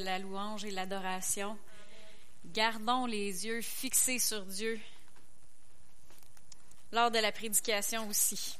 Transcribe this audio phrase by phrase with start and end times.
[0.00, 1.56] la louange et l'adoration.
[2.46, 4.80] Gardons les yeux fixés sur Dieu
[6.92, 8.56] lors de la prédication aussi.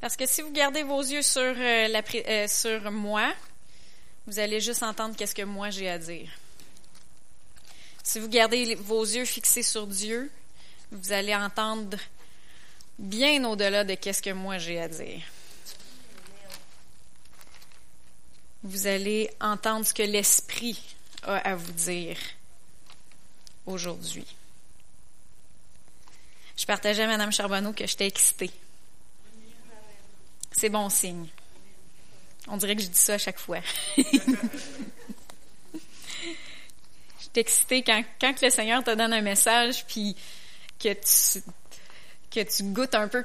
[0.00, 3.32] Parce que si vous gardez vos yeux sur, euh, la, euh, sur moi,
[4.26, 6.28] vous allez juste entendre qu'est-ce que moi j'ai à dire.
[8.02, 10.28] Si vous gardez vos yeux fixés sur Dieu,
[10.90, 11.96] vous allez entendre
[13.02, 15.20] bien au-delà de qu'est-ce que moi j'ai à dire.
[18.62, 20.80] Vous allez entendre ce que l'Esprit
[21.24, 22.16] a à vous dire
[23.66, 24.26] aujourd'hui.
[26.56, 28.52] Je partageais à Mme Charbonneau que j'étais excitée.
[30.52, 31.26] C'est bon signe.
[32.46, 33.60] On dirait que je dis ça à chaque fois.
[33.96, 34.02] je
[37.18, 40.14] suis excitée quand, quand le Seigneur te donne un message, puis
[40.78, 41.42] que tu
[42.32, 43.24] que tu goûtes un peu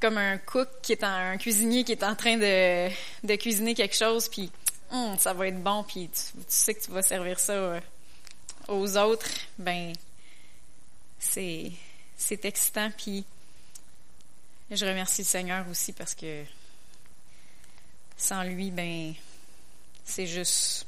[0.00, 2.88] comme un cook qui est un cuisinier qui est en train de,
[3.24, 4.50] de cuisiner quelque chose, puis
[4.90, 7.80] hum, ça va être bon, puis tu, sais que tu vas servir ça euh,
[8.68, 9.92] aux autres, ben
[11.18, 11.70] c'est
[12.16, 13.24] c'est excitant, puis
[14.70, 16.44] je remercie le Seigneur aussi parce que
[18.16, 19.14] sans lui, ben
[20.04, 20.86] c'est juste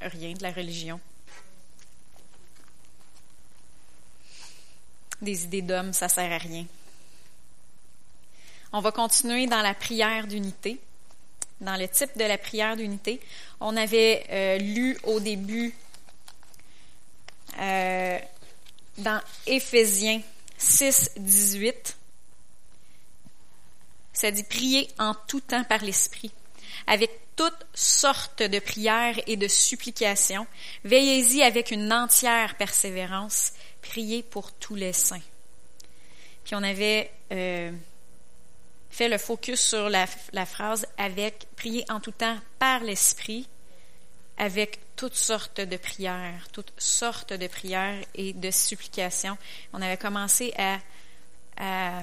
[0.00, 1.00] rien de la religion.
[5.24, 6.66] Des idées d'hommes, ça sert à rien.
[8.72, 10.80] On va continuer dans la prière d'unité.
[11.60, 13.20] Dans le type de la prière d'unité,
[13.60, 15.74] on avait euh, lu au début
[17.58, 18.18] euh,
[18.98, 20.20] dans Éphésiens
[20.58, 21.96] 6, 18,
[24.12, 26.30] ça dit prier en tout temps par l'Esprit,
[26.86, 30.46] avec toutes sortes de prières et de supplications.
[30.84, 33.52] Veillez-y avec une entière persévérance,
[33.84, 35.20] prier pour tous les saints.
[36.42, 37.70] Puis on avait euh,
[38.88, 40.06] fait le focus sur la,
[40.46, 43.46] phrase avec prier en tout temps par l'esprit,
[44.38, 49.36] avec toutes sortes de prières, toutes sortes de prières et de supplications.
[49.74, 50.78] On avait commencé à,
[51.58, 52.02] à,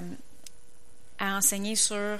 [1.18, 2.18] enseigner sur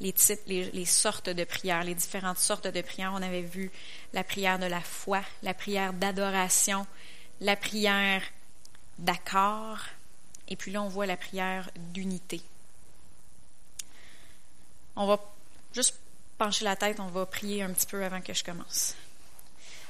[0.00, 3.12] les types, les, les, sortes de prières, les différentes sortes de prières.
[3.14, 3.70] On avait vu
[4.12, 6.86] la prière de la foi, la prière d'adoration,
[7.40, 8.22] la prière
[8.98, 9.78] d'accord.
[10.48, 12.40] Et puis là, on voit la prière d'unité.
[14.94, 15.20] On va
[15.72, 15.96] juste
[16.38, 18.94] pencher la tête, on va prier un petit peu avant que je commence.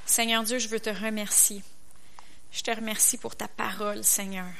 [0.05, 1.63] Seigneur Dieu, je veux te remercier.
[2.51, 4.51] Je te remercie pour ta parole, Seigneur.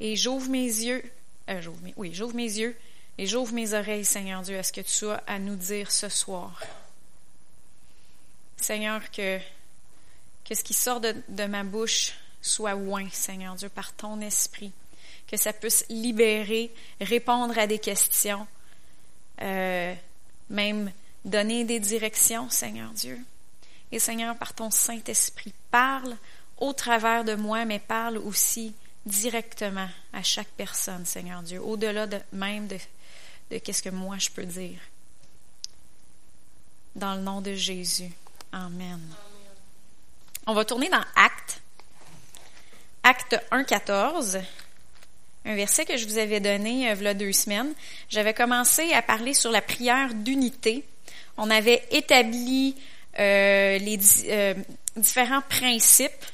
[0.00, 1.02] Et j'ouvre mes yeux,
[1.48, 1.62] euh,
[1.96, 2.76] oui, j'ouvre mes yeux
[3.16, 6.08] et j'ouvre mes oreilles, Seigneur Dieu, à ce que tu as à nous dire ce
[6.08, 6.60] soir.
[8.56, 9.38] Seigneur, que,
[10.50, 14.72] ce qui sort de ma bouche soit oint, Seigneur Dieu, par ton esprit,
[15.26, 18.46] que ça puisse libérer, répondre à des questions,
[19.40, 19.94] euh,
[20.50, 20.92] même
[21.24, 23.18] donner des directions, Seigneur Dieu.
[23.90, 26.16] Et Seigneur, par ton Saint-Esprit, parle
[26.58, 28.74] au travers de moi, mais parle aussi
[29.06, 32.76] directement à chaque personne, Seigneur Dieu, au-delà de, même de,
[33.50, 34.78] de qu'est-ce que moi je peux dire.
[36.94, 38.12] Dans le nom de Jésus.
[38.52, 39.00] Amen.
[40.46, 41.62] On va tourner dans Actes
[43.06, 44.38] Acte 1, 14,
[45.44, 47.74] un verset que je vous avais donné euh, deux semaines.
[48.08, 50.86] J'avais commencé à parler sur la prière d'unité.
[51.36, 52.74] On avait établi
[53.18, 53.98] euh, les
[54.30, 54.54] euh,
[54.96, 56.24] différents principes,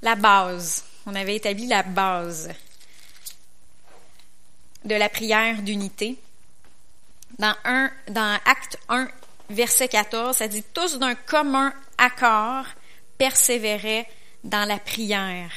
[0.00, 0.86] la base.
[1.04, 2.48] On avait établi la base
[4.86, 6.16] de la prière d'unité.
[7.38, 7.54] Dans,
[8.08, 9.06] dans Acte 1,
[9.50, 12.64] verset 14, ça dit tous d'un commun accord
[13.18, 14.08] persévéraient
[14.44, 15.50] dans la prière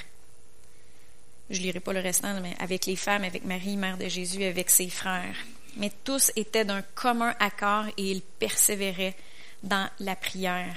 [1.49, 4.69] je lirai pas le restant, mais avec les femmes, avec Marie, mère de Jésus, avec
[4.69, 5.35] ses frères.
[5.77, 9.15] Mais tous étaient d'un commun accord et ils persévéraient
[9.63, 10.75] dans la prière.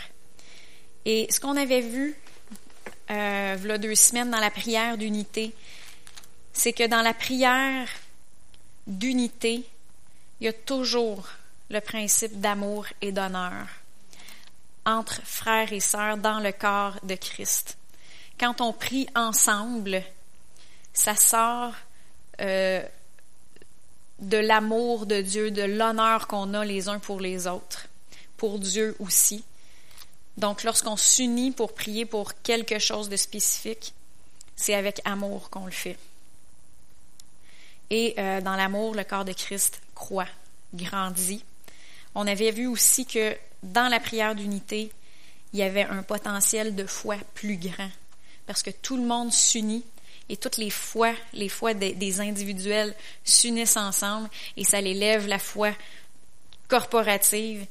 [1.05, 2.15] Et ce qu'on avait vu,
[3.11, 5.53] euh, deux semaines, dans la prière d'unité,
[6.53, 7.89] c'est que dans la prière
[8.87, 9.65] d'unité,
[10.41, 11.29] il y a toujours
[11.71, 13.67] le principe d'amour et d'honneur
[14.87, 17.79] entre frères et sœurs dans le corps de Christ.
[18.39, 20.03] Quand on prie ensemble,
[20.93, 21.73] ça sort
[22.41, 22.83] euh,
[24.21, 27.89] de l'amour de Dieu, de l'honneur qu'on a les uns pour les autres,
[28.37, 29.45] pour Dieu aussi.
[30.37, 33.95] Donc, lorsqu'on s'unit pour prier pour quelque chose de spécifique,
[34.57, 35.99] c'est avec amour qu'on le fait.
[37.91, 40.29] Et euh, dans l'amour, le corps de Christ croît,
[40.75, 41.45] grandit.
[42.15, 44.93] On avait vu aussi que dans la prière d'unité,
[45.53, 47.91] il y avait un potentiel de foi plus grand,
[48.47, 49.85] parce que tout le monde s'unit
[50.31, 52.95] et toutes les foi, les foi des, des individuels
[53.25, 55.73] s'unissent ensemble et ça élève la foi
[56.69, 57.67] corporative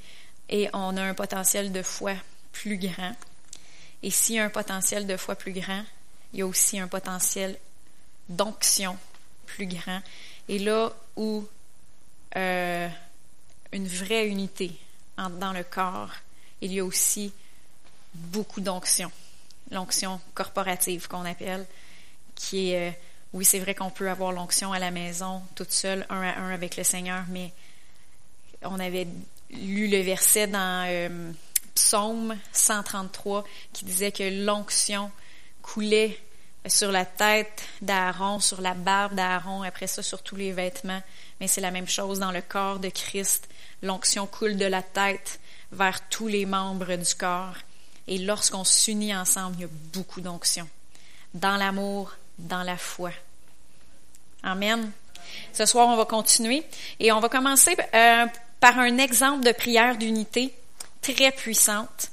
[0.50, 2.16] et on a un potentiel de foi
[2.52, 3.16] plus grand.
[4.04, 5.86] Et s'il y a un potentiel de foi plus grand,
[6.34, 7.58] il y a aussi un potentiel
[8.28, 8.98] d'onction
[9.46, 10.02] plus grand.
[10.50, 11.48] Et là où
[12.36, 12.90] euh,
[13.72, 14.74] une vraie unité
[15.18, 16.12] dans le corps,
[16.60, 17.32] il y a aussi
[18.14, 19.10] beaucoup d'onction.
[19.72, 21.66] L'onction corporative qu'on appelle,
[22.40, 22.92] qui est, euh,
[23.34, 26.52] oui, c'est vrai qu'on peut avoir l'onction à la maison, toute seule, un à un
[26.52, 27.52] avec le Seigneur, mais
[28.64, 29.08] on avait
[29.52, 31.32] lu le verset dans euh,
[31.76, 33.44] Psaume 133
[33.74, 35.12] qui disait que l'onction
[35.62, 36.18] coulait
[36.68, 41.02] sur la tête d'Aaron, sur la barbe d'Aaron, après ça sur tous les vêtements.
[41.40, 43.48] Mais c'est la même chose dans le corps de Christ.
[43.82, 45.40] L'onction coule de la tête
[45.72, 47.56] vers tous les membres du corps.
[48.08, 50.68] Et lorsqu'on s'unit ensemble, il y a beaucoup d'onction.
[51.34, 53.12] Dans l'amour, dans la foi.
[54.44, 54.92] Amen.
[55.54, 56.64] Ce soir, on va continuer
[57.00, 58.26] et on va commencer euh,
[58.60, 60.54] par un exemple de prière d'unité
[61.02, 62.12] très puissante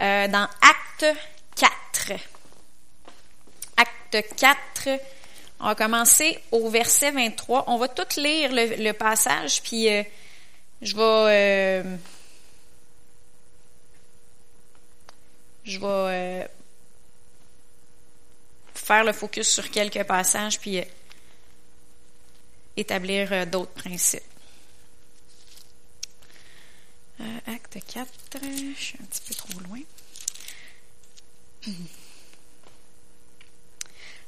[0.00, 1.06] euh, dans Acte
[1.56, 2.12] 4.
[3.76, 4.88] Acte 4,
[5.60, 7.64] on va commencer au verset 23.
[7.66, 10.02] On va tout lire le, passage, puis euh,
[10.80, 11.84] je vais...
[15.62, 16.48] Je vais
[18.90, 20.82] faire le focus sur quelques passages, puis
[22.76, 24.24] établir d'autres principes.
[27.20, 28.08] Euh, acte 4,
[28.42, 29.78] je suis un petit peu trop loin.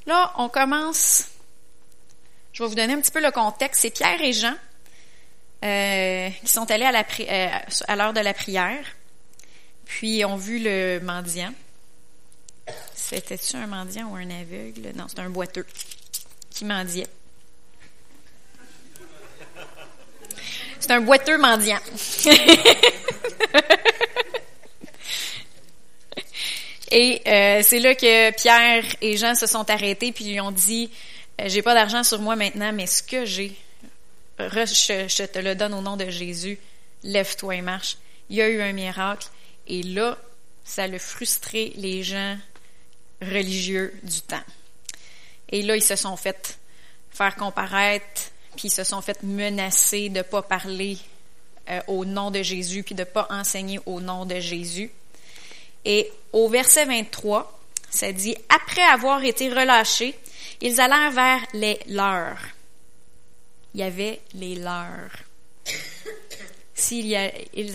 [0.06, 1.26] Là, on commence.
[2.52, 3.80] Je vais vous donner un petit peu le contexte.
[3.80, 4.54] C'est Pierre et Jean
[5.64, 7.48] euh, qui sont allés euh,
[7.88, 8.84] à l'heure de la prière,
[9.86, 11.52] puis ont vu le mendiant.
[12.94, 14.92] C'était-tu un mendiant ou un aveugle?
[14.94, 15.66] Non, c'est un boiteux
[16.50, 17.08] qui mendiait.
[20.80, 21.78] C'est un boiteux mendiant.
[26.90, 30.90] et euh, c'est là que Pierre et Jean se sont arrêtés puis ils ont dit
[31.40, 33.56] euh, j'ai pas d'argent sur moi maintenant mais ce que j'ai
[34.38, 36.58] je, te le donne au nom de Jésus
[37.02, 37.96] lève-toi et marche
[38.28, 39.28] il y a eu un miracle
[39.68, 40.18] et là
[40.64, 42.36] ça a frustré les gens
[43.22, 44.44] religieux du temps
[45.48, 46.58] et là ils se sont fait
[47.10, 50.98] faire comparaître puis ils se sont fait menacer de pas parler
[51.70, 54.90] euh, au nom de Jésus, puis de pas enseigner au nom de Jésus.
[55.84, 60.18] Et au verset 23, ça dit, après avoir été relâchés,
[60.60, 62.40] ils allèrent vers les leurs.
[63.74, 65.12] Il y avait les leurs.
[66.82, 67.14] S'ils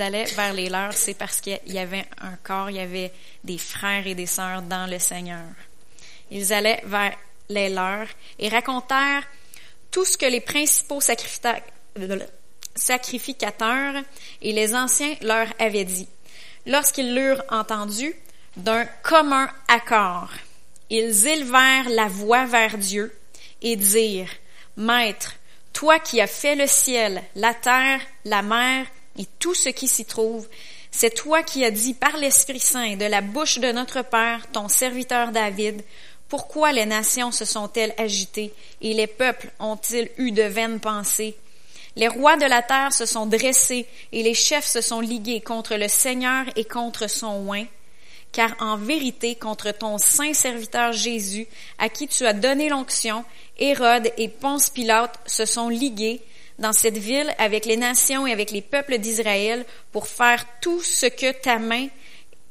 [0.01, 3.57] allaient vers les leurs, c'est parce qu'il y avait un corps, il y avait des
[3.57, 5.47] frères et des sœurs dans le Seigneur.
[6.29, 7.15] Ils allaient vers
[7.47, 9.23] les leurs et racontèrent
[9.91, 10.99] tout ce que les principaux
[12.75, 14.03] sacrificateurs
[14.41, 16.09] et les anciens leur avaient dit.
[16.65, 18.13] Lorsqu'ils l'eurent entendu,
[18.57, 20.31] d'un commun accord,
[20.89, 23.17] ils élevèrent la voix vers Dieu
[23.61, 24.33] et dirent,
[24.75, 25.35] Maître,
[25.71, 28.85] toi qui as fait le ciel, la terre, la mer
[29.17, 30.47] et tout ce qui s'y trouve,
[30.91, 34.67] c'est toi qui as dit par l'Esprit Saint de la bouche de notre Père, ton
[34.67, 35.83] serviteur David,
[36.29, 41.35] pourquoi les nations se sont-elles agitées et les peuples ont-ils eu de vaines pensées?
[41.95, 45.75] Les rois de la terre se sont dressés et les chefs se sont ligués contre
[45.75, 47.65] le Seigneur et contre son oint,
[48.31, 51.47] car en vérité contre ton saint serviteur Jésus,
[51.79, 53.23] à qui tu as donné l'onction,
[53.57, 56.21] Hérode et Ponce Pilate se sont ligués
[56.59, 61.05] dans cette ville avec les nations et avec les peuples d'Israël pour faire tout ce
[61.05, 61.87] que ta main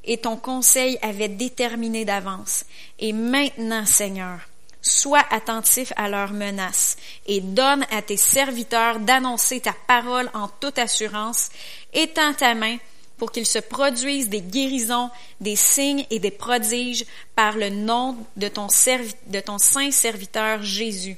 [0.04, 2.64] et ton conseil avait déterminé d'avance.
[2.98, 4.38] Et maintenant, Seigneur,
[4.80, 6.96] sois attentif à leurs menaces
[7.26, 11.50] et donne à tes serviteurs d'annoncer ta parole en toute assurance.
[11.92, 12.76] Étends ta main
[13.18, 15.10] pour qu'il se produisent des guérisons,
[15.40, 21.16] des signes et des prodiges par le nom de ton saint serviteur Jésus.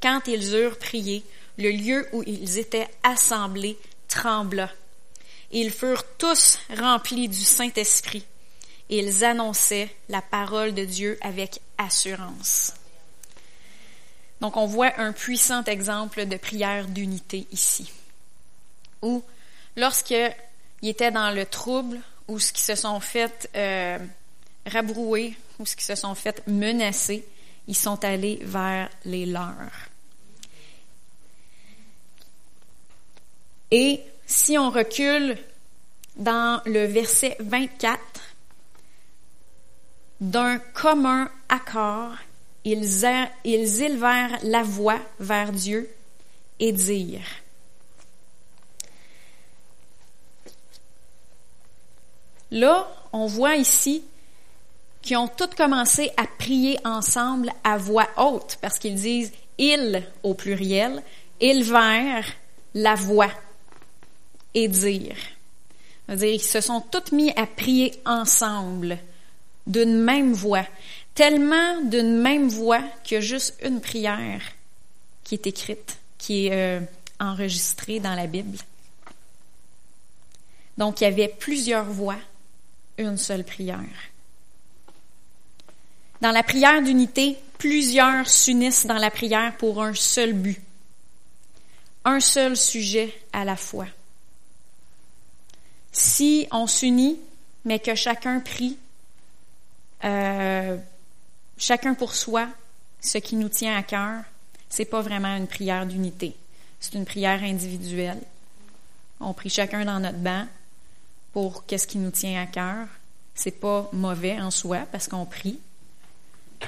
[0.00, 1.24] Quand ils eurent prié,
[1.60, 4.70] le lieu où ils étaient assemblés trembla.
[5.52, 8.24] Ils furent tous remplis du Saint-Esprit
[8.90, 12.74] ils annonçaient la parole de Dieu avec assurance.
[14.40, 17.92] Donc on voit un puissant exemple de prière d'unité ici,
[19.00, 19.22] où
[19.76, 20.34] lorsqu'ils
[20.82, 23.98] étaient dans le trouble, ou ce qui se sont fait euh,
[24.66, 27.24] rabrouer, ou ce qui se sont fait menacer,
[27.68, 29.89] ils sont allés vers les leurs.
[33.70, 35.36] Et si on recule
[36.16, 38.00] dans le verset 24,
[40.20, 42.12] d'un commun accord,
[42.64, 43.06] ils,
[43.44, 45.88] ils élevèrent la voix vers Dieu
[46.58, 47.20] et dirent.
[52.50, 54.04] Là, on voit ici
[55.00, 60.34] qu'ils ont tous commencé à prier ensemble à voix haute, parce qu'ils disent ils au
[60.34, 61.02] pluriel,
[61.40, 62.26] élevèrent
[62.74, 63.30] la voix
[64.54, 65.16] et dire.
[66.08, 68.98] dire ils se sont tous mis à prier ensemble
[69.66, 70.66] d'une même voix,
[71.14, 74.42] tellement d'une même voix qu'il y a juste une prière
[75.24, 76.80] qui est écrite, qui est euh,
[77.20, 78.58] enregistrée dans la Bible.
[80.76, 82.18] Donc il y avait plusieurs voix,
[82.98, 83.78] une seule prière.
[86.20, 90.60] Dans la prière d'unité, plusieurs s'unissent dans la prière pour un seul but,
[92.04, 93.86] un seul sujet à la fois.
[95.92, 97.18] Si on s'unit,
[97.64, 98.78] mais que chacun prie,
[100.04, 100.76] euh,
[101.58, 102.48] chacun pour soi,
[103.00, 104.22] ce qui nous tient à cœur,
[104.68, 106.36] c'est pas vraiment une prière d'unité.
[106.78, 108.20] C'est une prière individuelle.
[109.18, 110.46] On prie chacun dans notre banc
[111.32, 112.86] pour qu'est-ce qui nous tient à cœur.
[113.34, 115.58] C'est pas mauvais en soi parce qu'on prie,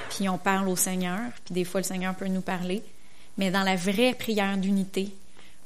[0.09, 2.83] puis on parle au Seigneur, puis des fois le Seigneur peut nous parler.
[3.37, 5.13] Mais dans la vraie prière d'unité,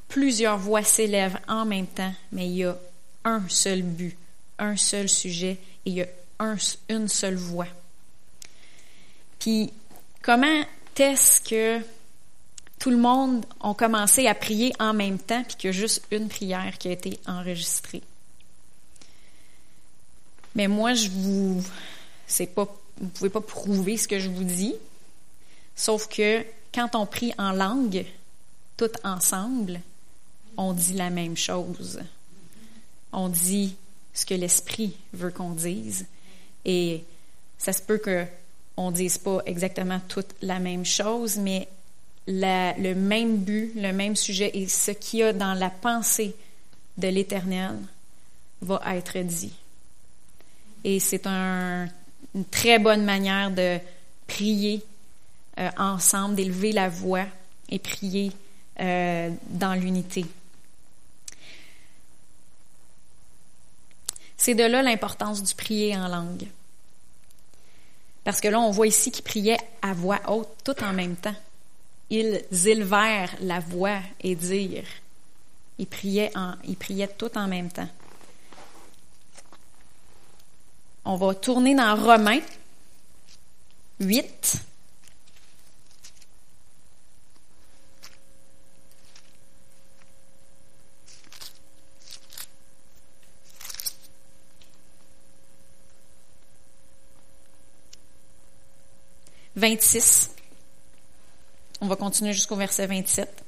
[0.08, 2.78] plusieurs voix s'élèvent en même temps, mais il y a
[3.28, 4.18] un seul but,
[4.58, 6.06] un seul sujet, et
[6.90, 7.68] une seule voix.
[9.40, 9.72] Puis
[10.22, 10.64] comment
[10.98, 11.80] est-ce que
[12.80, 16.04] tout le monde a commencé à prier en même temps, puis qu'il y a juste
[16.12, 18.02] une prière qui a été enregistrée?
[20.56, 21.64] Mais moi, je vous,
[22.26, 22.68] c'est pas
[23.00, 24.74] vous pouvez pas prouver ce que je vous dis,
[25.76, 26.44] sauf que
[26.74, 28.06] quand on prie en langue,
[28.76, 29.82] tout ensemble,
[30.58, 32.00] on dit la même chose.
[33.12, 33.76] On dit
[34.14, 36.06] ce que l'Esprit veut qu'on dise.
[36.66, 37.04] Et
[37.58, 41.68] ça se peut qu'on ne dise pas exactement toute la même chose, mais
[42.28, 46.36] le même but, le même sujet et ce qu'il y a dans la pensée
[46.98, 47.78] de l'Éternel
[48.62, 49.54] va être dit.
[50.84, 51.88] Et c'est un
[52.38, 53.80] une très bonne manière de
[54.28, 54.84] prier
[55.60, 57.26] euh, ensemble, d'élever la voix
[57.70, 58.32] et prier
[58.80, 60.26] euh, dans l'unité.
[64.38, 66.48] C'est de là l'importance du prier en langue.
[68.24, 71.36] Parce que là, on voit ici qu'ils priaient à voix haute, tout en même temps.
[72.10, 74.84] Ils élevèrent la voix et dirent.
[75.80, 77.90] Ils priaient, en, ils priaient tout en même temps.
[81.06, 82.42] On va tourner dans Romains
[84.00, 84.56] 8.
[99.58, 100.30] Vingt-six.
[101.82, 103.44] On va continuer jusqu'au verset 27.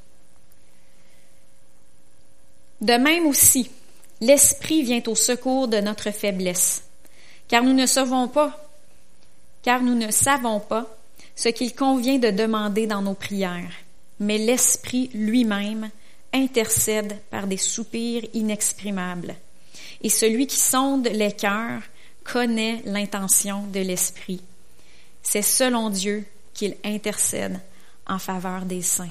[2.82, 3.70] De même aussi,
[4.20, 6.84] l'Esprit vient au secours de notre faiblesse
[7.48, 8.70] car nous ne savons pas,
[9.64, 10.88] car nous ne savons pas
[11.36, 13.74] ce qu'il convient de demander dans nos prières,
[14.20, 15.90] mais l'Esprit lui-même
[16.32, 19.36] intercède par des soupirs inexprimables.
[20.02, 21.82] Et celui qui sonde les cœurs
[22.24, 24.42] connaît l'intention de l'Esprit.
[25.22, 27.60] C'est selon Dieu qu'il intercède
[28.08, 29.10] en faveur des saints.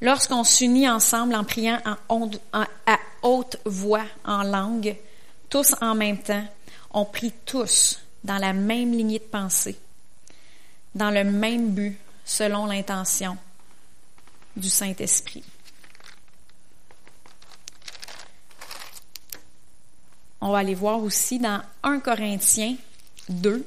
[0.00, 4.96] Lorsqu'on s'unit ensemble en priant à haute voix en langue,
[5.48, 6.46] tous en même temps,
[6.92, 9.78] on prie tous dans la même lignée de pensée,
[10.94, 13.36] dans le même but, selon l'intention
[14.56, 15.44] du Saint-Esprit.
[20.40, 22.76] On va aller voir aussi dans 1 Corinthiens
[23.28, 23.66] 2.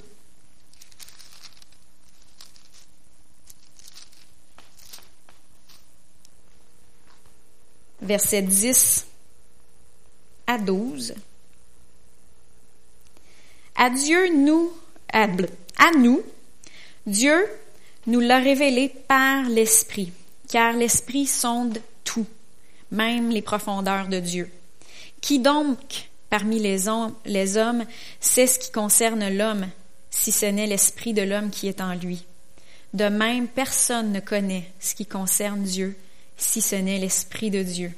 [8.03, 9.07] Versets 10
[10.45, 11.15] à 12.
[13.75, 14.72] À Dieu, nous,
[17.07, 17.48] Dieu
[18.05, 20.12] nous l'a révélé par l'Esprit,
[20.50, 22.27] car l'Esprit sonde tout,
[22.91, 24.51] même les profondeurs de Dieu.
[25.22, 27.86] Qui donc, parmi les hommes, les hommes
[28.19, 29.67] sait ce qui concerne l'homme,
[30.12, 32.25] si ce n'est l'Esprit de l'homme qui est en lui?
[32.93, 35.98] De même, personne ne connaît ce qui concerne Dieu,
[36.38, 37.94] si ce n'est l'Esprit de Dieu.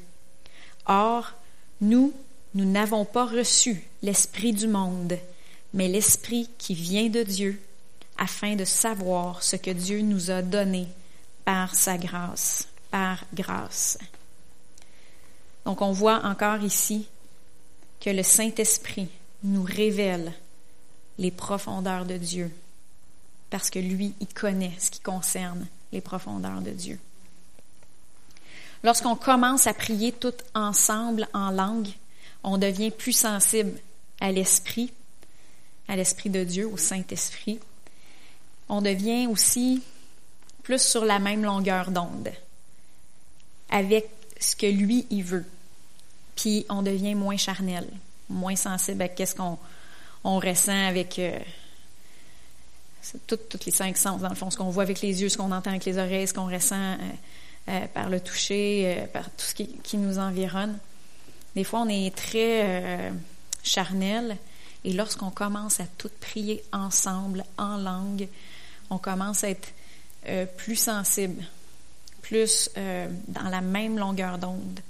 [0.86, 1.34] Or,
[1.82, 2.13] nous,
[2.54, 5.18] nous n'avons pas reçu l'Esprit du monde,
[5.74, 7.62] mais l'Esprit qui vient de Dieu,
[8.18, 10.88] afin de savoir ce que Dieu nous a donné
[11.44, 13.98] par sa grâce, par grâce.
[15.65, 17.08] Donc on voit encore ici
[18.00, 19.10] que le Saint-Esprit
[19.44, 20.32] nous révèle
[21.18, 22.51] les profondeurs de Dieu.
[23.50, 27.00] parce que lui, il connaît ce qui concerne les profondeurs de Dieu.
[28.84, 31.89] Lorsqu'on commence à prier tout ensemble en langue,
[32.44, 33.79] on devient plus sensible
[34.20, 34.91] à l'Esprit,
[35.88, 37.60] à l'Esprit de Dieu, au Saint-Esprit.
[38.70, 39.82] On devient aussi
[40.63, 42.32] plus sur la même longueur d'onde
[43.70, 45.46] avec ce que lui, il veut.
[46.36, 47.88] Puis on devient moins charnel,
[48.29, 49.58] moins sensible à qu'est-ce qu'on
[50.24, 51.39] on ressent avec euh,
[53.27, 55.51] toutes les cinq sens, dans le fond, ce qu'on voit avec les yeux, ce qu'on
[55.51, 56.98] entend avec les oreilles, ce qu'on ressent euh,
[57.67, 60.77] euh, par le toucher, par tout ce qui, nous environne.
[61.55, 63.12] Des fois, on est très
[63.63, 64.38] charnel,
[64.84, 68.27] et lorsqu'on commence à tout prier ensemble, en langue,
[68.89, 69.69] on commence à être
[70.57, 71.43] plus sensible,
[72.22, 74.81] plus dans la même longueur d'onde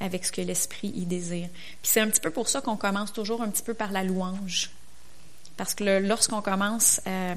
[0.00, 1.48] avec ce que l'esprit y désire.
[1.82, 4.04] Puis c'est un petit peu pour ça qu'on commence toujours un petit peu par la
[4.04, 4.70] louange.
[5.56, 7.34] Parce que lorsqu'on commence euh,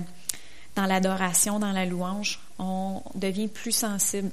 [0.75, 4.31] dans l'adoration, dans la louange, on devient plus sensible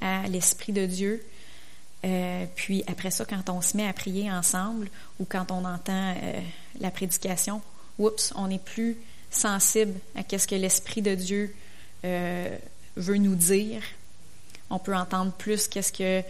[0.00, 1.24] à l'esprit de Dieu.
[2.04, 4.88] Euh, puis après ça, quand on se met à prier ensemble
[5.18, 6.40] ou quand on entend euh,
[6.80, 7.60] la prédication,
[7.98, 8.96] on est plus
[9.30, 11.54] sensible à ce que l'esprit de Dieu
[12.02, 13.82] veut nous dire.
[14.70, 16.22] On peut entendre plus qu'est-ce que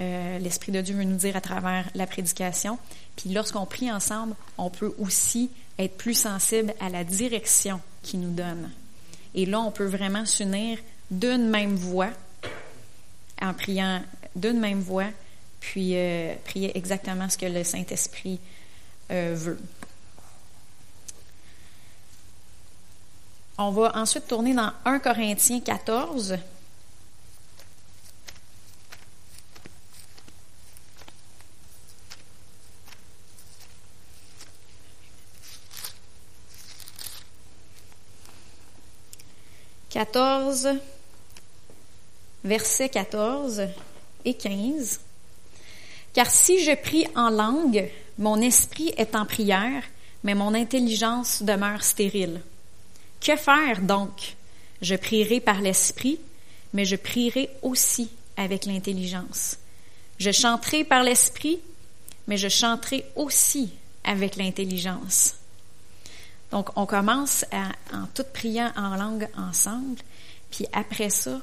[0.00, 2.78] euh, l'Esprit de Dieu veut nous dire à travers la prédication.
[3.16, 8.32] Puis lorsqu'on prie ensemble, on peut aussi être plus sensible à la direction qu'il nous
[8.34, 8.70] donne.
[9.34, 10.78] Et là, on peut vraiment s'unir
[11.10, 12.10] d'une même voix,
[13.44, 14.02] en priant
[14.34, 15.06] d'une même voix,
[15.60, 18.40] puis euh, prier exactement ce que le Saint-Esprit
[19.10, 19.58] euh, veut.
[23.58, 26.38] On va ensuite tourner dans 1 Corinthiens 14.
[39.90, 40.68] 14,
[42.44, 43.62] versets 14
[44.24, 45.00] et 15.
[46.12, 49.82] Car si je prie en langue, mon esprit est en prière,
[50.22, 52.40] mais mon intelligence demeure stérile.
[53.20, 54.36] Que faire donc?
[54.80, 56.20] Je prierai par l'esprit,
[56.72, 59.56] mais je prierai aussi avec l'intelligence.
[60.18, 61.58] Je chanterai par l'esprit,
[62.28, 63.70] mais je chanterai aussi
[64.04, 65.34] avec l'intelligence.
[66.50, 67.44] Donc, on commence
[67.92, 69.98] en tout priant en langue ensemble,
[70.50, 71.40] puis après ça,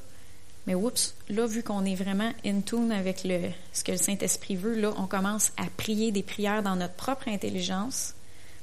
[0.68, 3.28] mais oups, là, vu qu'on est vraiment in tune avec
[3.74, 7.28] ce que le Saint-Esprit veut, là, on commence à prier des prières dans notre propre
[7.28, 8.14] intelligence,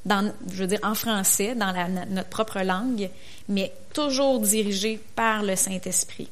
[0.04, 1.74] dans, je veux dire, en français, dans
[2.08, 3.11] notre propre langue,
[3.48, 6.28] mais toujours dirigées par le Saint-Esprit.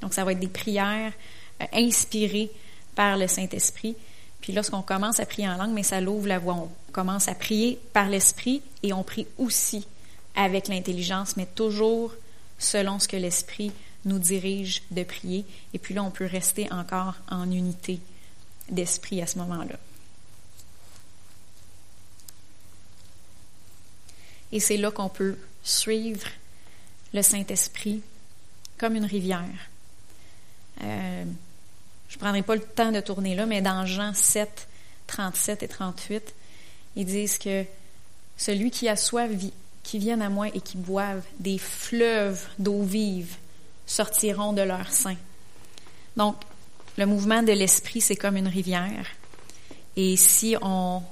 [0.00, 1.12] Donc, ça va être des prières
[1.60, 2.50] euh, inspirées
[2.94, 3.96] par le Saint-Esprit.
[4.40, 6.54] Puis lorsqu'on commence à prier en langue, mais ça l'ouvre la voie.
[6.54, 9.86] On commence à prier par l'esprit et on prie aussi
[10.36, 12.12] avec l'intelligence, mais toujours
[12.58, 13.72] selon ce que l'esprit
[14.04, 15.44] nous dirige de prier.
[15.74, 18.00] Et puis là, on peut rester encore en unité
[18.70, 19.78] d'esprit à ce moment-là.
[24.52, 26.26] Et c'est là qu'on peut suivre
[27.12, 28.02] le Saint-Esprit
[28.78, 29.68] comme une rivière.
[30.82, 31.24] Euh,
[32.08, 34.68] je ne prendrai pas le temps de tourner là, mais dans Jean 7,
[35.06, 36.34] 37 et 38,
[36.96, 37.64] ils disent que
[38.36, 39.30] celui qui a soif,
[39.82, 43.36] qui vienne à moi et qui boive des fleuves d'eau vive
[43.88, 45.16] sortiront de leur sein.
[46.16, 46.36] Donc,
[46.96, 49.06] le mouvement de l'esprit, c'est comme une rivière.
[49.96, 51.02] Et si on,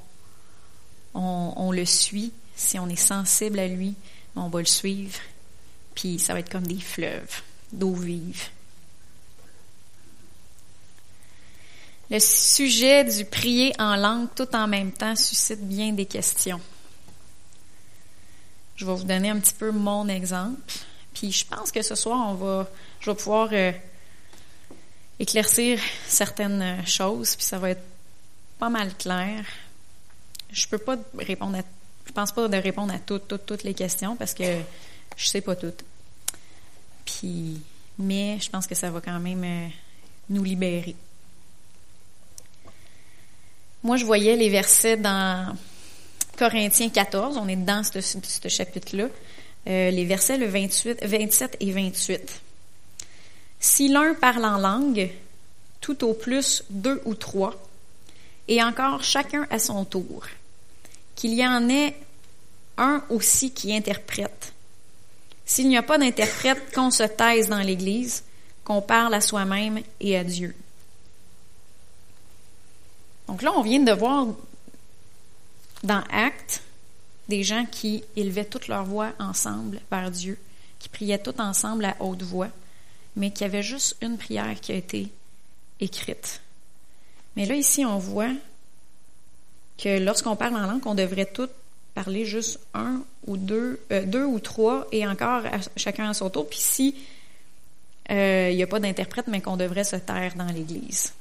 [1.15, 3.95] on, on, le suit, si on est sensible à lui,
[4.37, 5.19] on va le suivre.
[5.95, 8.49] Puis ça va être comme des fleuves d'eau vive.
[12.11, 16.61] Le sujet du prier en langue tout en même temps suscite bien des questions.
[18.77, 20.73] Je vais vous donner un petit peu mon exemple.
[21.19, 22.69] Puis je pense que ce soir, on va,
[23.01, 23.73] je vais pouvoir euh,
[25.19, 27.83] éclaircir certaines choses, puis ça va être
[28.59, 29.45] pas mal clair.
[30.51, 31.63] Je peux pas répondre à,
[32.07, 34.61] je pense pas de répondre à toutes, toutes, toutes les questions parce que
[35.17, 35.85] je sais pas toutes.
[37.07, 37.63] Puis,
[37.99, 39.69] mais je pense que ça va quand même euh,
[40.29, 40.97] nous libérer.
[43.83, 45.57] Moi, je voyais les versets dans
[46.37, 49.07] Corinthiens 14, on est dans ce, chapitre-là,
[49.69, 52.41] euh, les versets le 28, 27 et 28.
[53.59, 55.11] Si l'un parle en langue,
[55.81, 57.55] tout au plus deux ou trois,
[58.49, 60.25] et encore chacun à son tour,
[61.15, 61.97] qu'il y en ait
[62.79, 64.53] un aussi qui interprète.
[65.45, 68.25] S'il n'y a pas d'interprète, qu'on se taise dans l'Église,
[68.65, 70.55] qu'on parle à soi-même et à Dieu.
[73.29, 74.27] Donc là, on vient de voir
[75.83, 76.63] dans Actes
[77.29, 80.39] des gens qui élevaient toute leur voix ensemble vers Dieu,
[80.79, 82.49] qui priaient tout ensemble à haute voix,
[83.17, 85.09] mais qu'il y avait juste une prière qui a été
[85.81, 86.41] écrite.
[87.35, 88.33] Mais là, ici, on voit
[89.79, 91.49] que lorsqu'on parle en langue, on devrait tous
[91.95, 95.43] parler juste un ou deux, euh, deux ou trois, et encore
[95.77, 96.49] chacun à son tour.
[96.49, 96.95] Puis si
[98.11, 101.13] euh, il n'y a pas d'interprète, mais qu'on devrait se taire dans l'Église.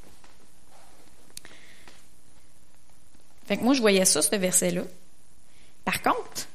[3.48, 4.84] Fait que moi, je voyais ça, ce verset-là.
[5.86, 6.48] Par contre,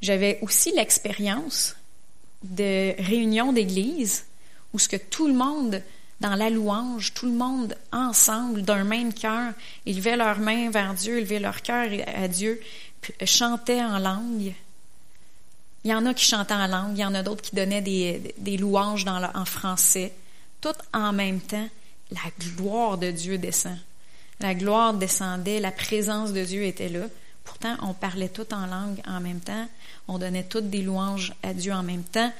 [0.00, 1.76] j'avais aussi l'expérience
[2.42, 4.24] de réunions d'église
[4.72, 5.82] où ce que tout le monde,
[6.20, 9.52] dans la louange, tout le monde ensemble, d'un même cœur,
[9.86, 12.60] élevait leurs mains vers Dieu, élevait leur cœur à Dieu,
[13.24, 14.54] chantait en langue.
[15.84, 17.80] Il y en a qui chantaient en langue, il y en a d'autres qui donnaient
[17.80, 20.12] des, louanges en français.
[20.60, 21.68] Tout en même temps,
[22.10, 23.78] la gloire de Dieu descend.
[24.40, 27.06] La gloire descendait, la présence de Dieu était là.
[27.48, 29.66] Pourtant, on parlait tout en langue en même temps,
[30.06, 32.30] on donnait toutes des louanges à Dieu en même temps,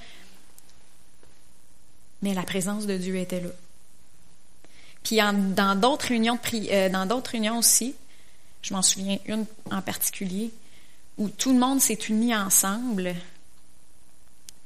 [2.21, 3.49] mais la présence de Dieu était là.
[5.03, 7.94] Puis dans d'autres réunions, euh, dans d'autres réunions aussi,
[8.61, 10.53] je m'en souviens une en particulier,
[11.16, 13.14] où tout le monde s'est uni ensemble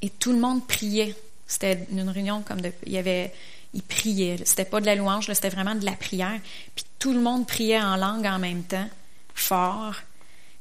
[0.02, 1.14] et tout le monde priait.
[1.46, 3.32] C'était une réunion comme de, il y avait,
[3.74, 4.38] ils priaient.
[4.44, 6.40] C'était pas de la louange, c'était vraiment de la prière.
[6.74, 8.88] Puis tout le monde priait en langue en même temps,
[9.34, 9.94] fort.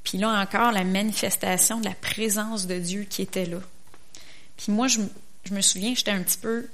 [0.03, 3.59] Puis là encore, la manifestation de la présence de Dieu qui était là.
[4.57, 4.99] Puis moi, je,
[5.51, 6.67] me souviens, j'étais un petit peu,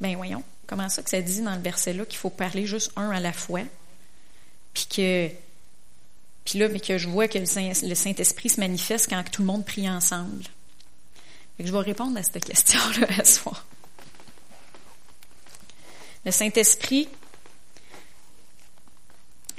[0.00, 3.10] ben voyons, comment ça que ça dit dans le verset-là qu'il faut parler juste un
[3.10, 3.62] à la fois,
[4.74, 5.30] puis que,
[6.44, 7.46] puis là, mais que je vois que le
[7.94, 10.44] Saint-Esprit se manifeste quand tout le monde prie ensemble.
[11.58, 13.66] Je vais répondre à cette question-là à soir.
[16.24, 17.08] Le Saint-Esprit,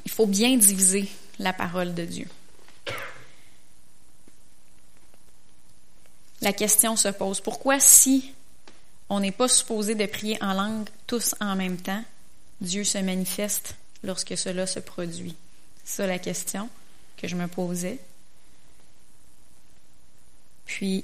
[0.05, 2.27] il faut bien diviser la parole de Dieu.
[6.41, 8.34] La question se pose, pourquoi si
[9.10, 12.04] on n'est pas supposé de prier en langue tous en même temps,
[12.62, 15.36] Dieu se manifeste lorsque cela se produit?
[15.84, 16.69] C'est ça la question
[17.17, 17.99] que je me posais.
[20.65, 21.04] Puis,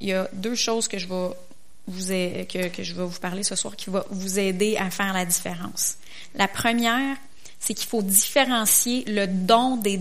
[0.00, 1.30] il y a deux choses que je vais
[1.86, 5.24] vous, que, je vais vous parler ce soir qui vont vous aider à faire la
[5.24, 5.96] différence.
[6.34, 7.16] La première,
[7.58, 9.98] c'est qu'il faut différencier le don des,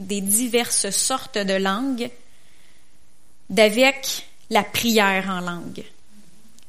[0.00, 2.10] des diverses sortes de langues
[3.50, 5.84] d'avec la prière en langue.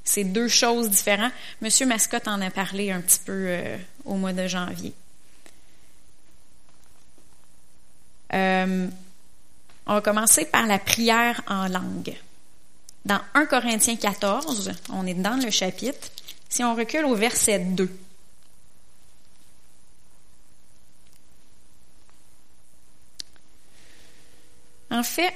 [0.04, 1.34] C'est deux choses différentes.
[1.62, 4.94] Monsieur Mascotte en a parlé un petit peu euh, au mois de janvier.
[8.34, 8.88] Euh,
[9.88, 12.16] on va commencer par la prière en langue.
[13.06, 16.10] Dans 1 Corinthiens 14, on est dans le chapitre.
[16.50, 17.90] Si on recule au verset 2.
[24.92, 25.34] En fait,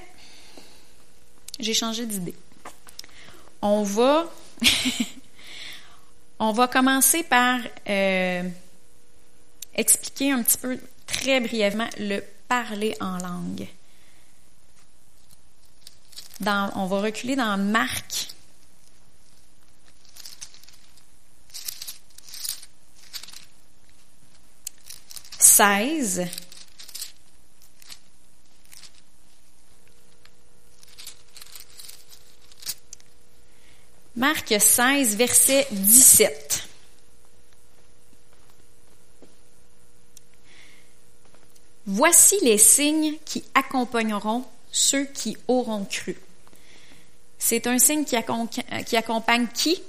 [1.59, 2.35] j'ai changé d'idée.
[3.61, 4.25] On va,
[6.39, 8.43] on va commencer par euh,
[9.75, 13.67] expliquer un petit peu très brièvement le parler en langue.
[16.39, 18.27] Dans, on va reculer dans Marc.
[25.59, 26.25] «16
[34.19, 36.67] Marc 16, verset 17.
[41.86, 46.17] Voici les signes qui accompagneront ceux qui auront cru.
[47.38, 49.82] C'est un signe qui, accompagne qui?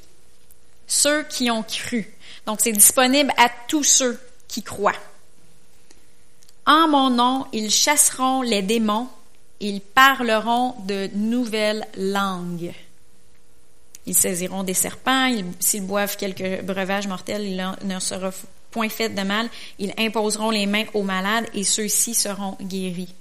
[0.87, 2.09] Ceux qui ont cru.
[2.47, 4.17] Donc, c'est disponible à tous ceux
[4.47, 4.93] qui croient.
[6.67, 9.09] En mon nom, ils chasseront les démons,
[9.59, 12.73] ils parleront de nouvelles langues.
[14.11, 18.33] Ils saisiront des serpents, s'ils boivent quelques breuvages mortels, il ne sera
[18.73, 19.49] point fait de mal.
[19.79, 23.15] Ils imposeront les mains aux malades et ceux-ci seront guéris.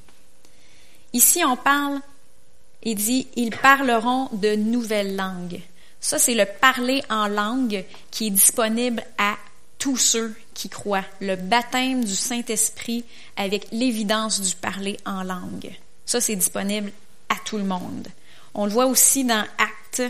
[1.14, 2.00] Ici, on parle,
[2.82, 5.62] il dit, ils parleront de nouvelles langues.
[6.00, 9.36] Ça, c'est le parler en langue qui est disponible à
[9.78, 11.06] tous ceux qui croient.
[11.22, 13.06] Le baptême du Saint-Esprit
[13.38, 15.70] avec l'évidence du parler en langue.
[16.08, 16.92] Ça, c'est disponible
[17.30, 18.08] à tout le monde.
[18.56, 20.02] On le voit aussi dans Actes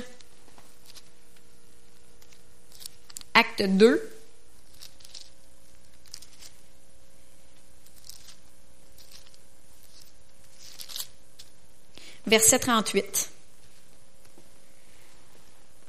[3.40, 4.02] acte 2.
[12.28, 13.30] Verset 38.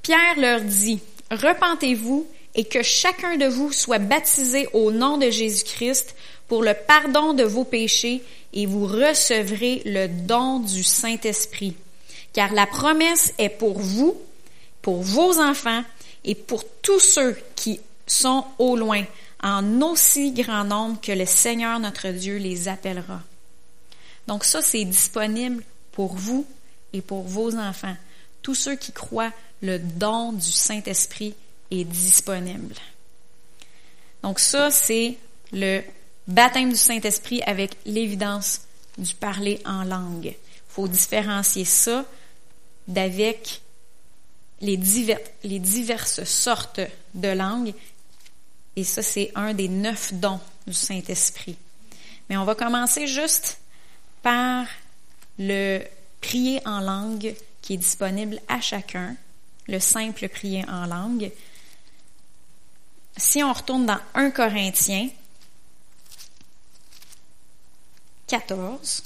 [0.02, 1.00] Pierre leur dit,
[1.32, 6.14] Repentez-vous et que chacun de vous soit baptisé au nom de Jésus-Christ
[6.46, 11.76] pour le pardon de vos péchés et vous recevrez le don du Saint-Esprit
[12.32, 14.16] car la promesse est pour vous,
[14.82, 15.82] pour vos enfants
[16.24, 19.04] et pour tous ceux qui sont au loin,
[19.42, 23.22] en aussi grand nombre que le Seigneur notre Dieu les appellera.
[24.26, 26.46] Donc ça, c'est disponible pour vous
[26.92, 27.96] et pour vos enfants.
[28.42, 31.34] Tous ceux qui croient, le don du Saint-Esprit
[31.70, 32.74] est disponible.
[34.22, 35.16] Donc ça, c'est
[35.52, 35.82] le
[36.26, 38.62] baptême du Saint-Esprit avec l'évidence
[38.98, 40.26] du parler en langue.
[40.26, 40.36] Il
[40.68, 42.04] faut différencier ça
[42.86, 43.62] d'avec
[44.60, 46.80] les, diverses sortes
[47.14, 47.74] de langues.
[48.76, 51.56] Et ça, c'est un des neuf dons du Saint-Esprit.
[52.28, 53.58] Mais on va commencer juste
[54.22, 54.66] par
[55.38, 55.82] le
[56.20, 59.16] prier en langue qui est disponible à chacun,
[59.66, 61.30] le simple prier en langue.
[63.16, 65.08] Si on retourne dans 1 Corinthiens
[68.28, 69.02] 14,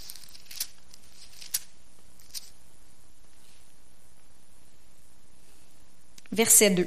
[6.35, 6.87] verset 2.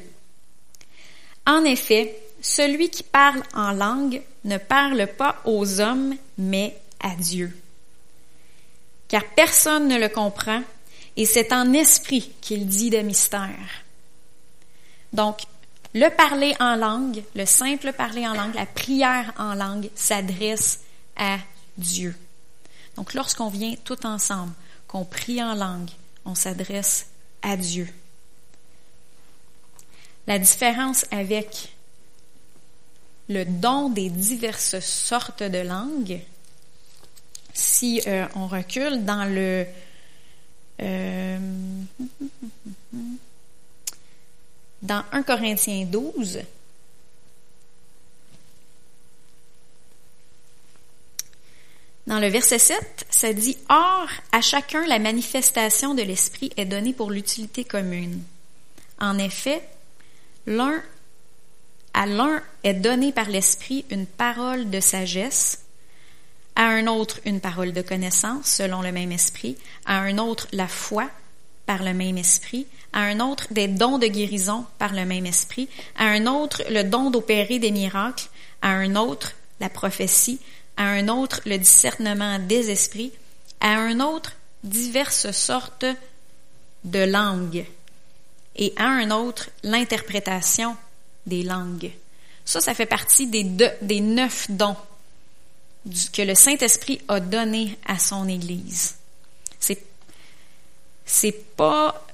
[1.47, 7.55] En effet, celui qui parle en langue ne parle pas aux hommes, mais à Dieu.
[9.07, 10.62] Car personne ne le comprend,
[11.15, 13.83] et c'est en esprit qu'il dit des mystères.
[15.13, 15.39] Donc,
[15.93, 20.81] le parler en langue, le simple parler en langue, la prière en langue s'adresse
[21.15, 21.38] à
[21.77, 22.15] Dieu.
[22.97, 24.51] Donc, lorsqu'on vient tout ensemble,
[24.88, 25.89] qu'on prie en langue,
[26.25, 27.07] on s'adresse
[27.41, 27.88] à Dieu.
[30.27, 31.73] La différence avec
[33.29, 36.19] le don des diverses sortes de langues,
[37.53, 39.65] si euh, on recule dans le
[40.81, 41.39] euh,
[44.81, 46.39] dans 1 Corinthiens 12,
[52.07, 56.93] Dans le verset 7, ça dit Or, à chacun la manifestation de l'Esprit est donnée
[56.93, 58.23] pour l'utilité commune.
[58.97, 59.61] En effet,
[60.47, 60.81] l'un
[61.93, 65.63] à l'un est donné par l'Esprit une parole de sagesse,
[66.55, 70.67] à un autre une parole de connaissance selon le même esprit, à un autre la
[70.67, 71.10] foi
[71.65, 75.69] par le même esprit, à un autre des dons de guérison par le même esprit,
[75.97, 78.29] à un autre le don d'opérer des miracles,
[78.62, 80.39] à un autre la prophétie,
[80.77, 83.12] à un autre le discernement des esprits,
[83.60, 84.33] à un autre
[84.63, 85.86] diverses sortes
[86.83, 87.65] de langues,
[88.57, 90.75] et à un autre l'interprétation
[91.25, 91.91] des langues.
[92.45, 94.77] Ça, ça fait partie des, neuf dons
[96.13, 98.95] que le Saint-Esprit a donnés à son Église.
[99.59, 99.83] C'est,
[101.05, 102.05] c'est pas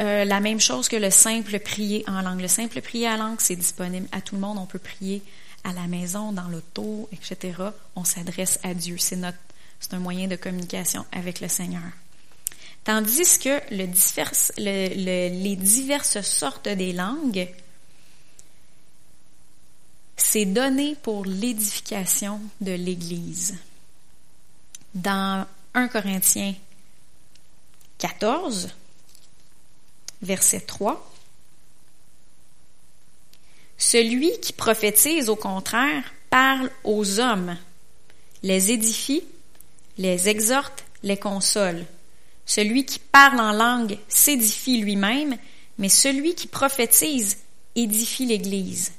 [0.00, 2.40] euh, la même chose que le simple prier en langue.
[2.40, 4.58] Le simple prier en langue, c'est disponible à tout le monde.
[4.58, 5.22] On peut prier
[5.64, 7.52] à la maison, dans l'auto, etc.,
[7.94, 8.96] on s'adresse à Dieu.
[8.98, 9.38] C'est notre,
[9.78, 11.82] c'est un moyen de communication avec le Seigneur.
[12.84, 13.86] Tandis que le
[14.56, 17.48] les diverses sortes des langues,
[20.16, 23.58] c'est donné pour l'édification de l'Église.
[24.94, 26.54] Dans 1 Corinthiens
[27.98, 28.70] 14,
[30.22, 31.12] verset 3,
[33.76, 37.56] celui qui prophétise, au contraire, parle aux hommes,
[38.42, 39.24] les édifie,
[39.98, 41.84] les exhorte, les console.
[42.50, 45.36] Celui qui parle en langue s'édifie lui-même,
[45.78, 47.36] mais celui qui prophétise
[47.76, 48.90] édifie l'Église.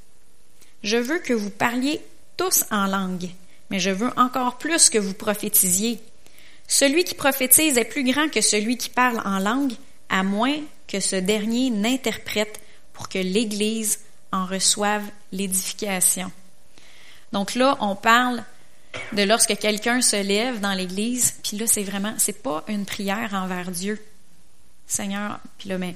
[0.83, 1.99] Je veux que vous parliez
[2.37, 3.27] tous en langue,
[3.69, 5.99] mais je veux encore plus que vous prophétisiez.
[6.65, 9.73] Celui qui prophétise est plus grand que celui qui parle en langue,
[10.07, 12.61] à moins que ce dernier n'interprète
[12.93, 13.99] pour que l'Église
[14.31, 16.31] en reçoivent l'édification.
[17.33, 18.45] Donc là, on parle
[19.13, 23.33] de lorsque quelqu'un se lève dans l'Église, puis là, c'est vraiment, c'est pas une prière
[23.33, 24.03] envers Dieu.
[24.87, 25.95] Seigneur, puis là, mais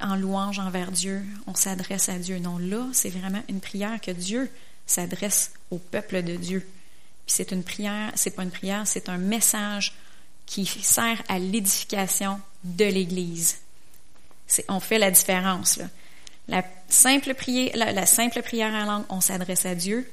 [0.00, 2.38] en louange envers Dieu, on s'adresse à Dieu.
[2.38, 4.50] Non, là, c'est vraiment une prière que Dieu
[4.86, 6.66] s'adresse au peuple de Dieu.
[7.26, 9.94] Puis c'est une prière, c'est pas une prière, c'est un message
[10.46, 13.58] qui sert à l'édification de l'Église.
[14.68, 15.86] on fait la différence, là.
[16.46, 20.10] La simple, prière, la, simple prière en langue, on s'adresse à Dieu.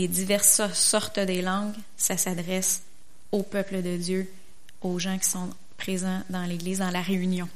[0.00, 2.80] Les diverses sortes des langues, ça s'adresse
[3.32, 4.32] au peuple de Dieu,
[4.80, 7.46] aux gens qui sont présents dans l'Église, dans la réunion.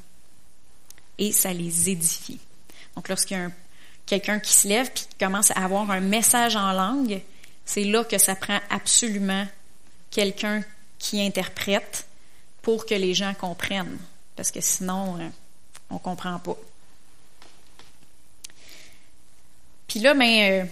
[1.16, 2.38] Et ça les édifie.
[2.96, 3.50] Donc, lorsqu'il y a
[4.04, 7.22] quelqu'un qui se lève et qui commence à avoir un message en langue,
[7.64, 9.46] c'est là que ça prend absolument
[10.10, 10.62] quelqu'un
[10.98, 12.06] qui interprète
[12.60, 13.96] pour que les gens comprennent.
[14.36, 15.28] Parce que sinon, euh,
[15.88, 16.58] on ne comprend pas.
[19.88, 20.68] Puis là, ben,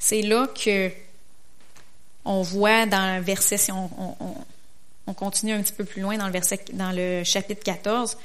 [0.00, 0.90] c'est là que
[2.24, 3.88] on voit dans le verset, si on,
[5.06, 8.16] on, continue un petit peu plus loin dans le dans le chapitre 14,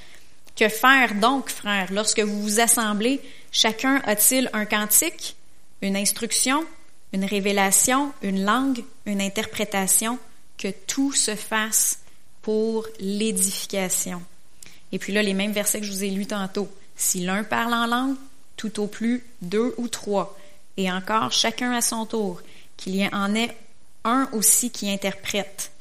[0.56, 3.20] que faire donc, frères, lorsque vous vous assemblez,
[3.52, 5.36] chacun a-t-il un cantique,
[5.82, 6.64] une instruction,
[7.12, 10.20] une révélation, une langue, une interprétation,
[10.58, 12.00] que tout se fasse
[12.44, 14.22] pour l'édification?
[14.92, 16.70] Et puis là, les mêmes versets que je vous ai lus tantôt.
[16.96, 18.16] Si l'un parle en langue,
[18.56, 20.38] tout au plus deux ou trois,
[20.78, 22.42] et encore chacun à son tour,
[22.78, 23.56] qu'il y en ait
[24.04, 25.72] un aussi qui interprète.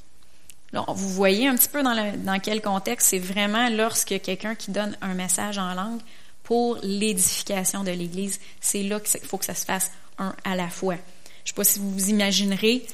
[0.72, 4.96] vous voyez un petit peu dans, dans quel contexte, c'est vraiment lorsque quelqu'un qui donne
[5.00, 6.00] un message en langue
[6.42, 10.68] pour l'édification de l'Église, c'est là qu'il faut que ça se fasse un à la
[10.68, 10.94] fois.
[10.94, 12.86] Je ne sais pas si vous vous imaginerez,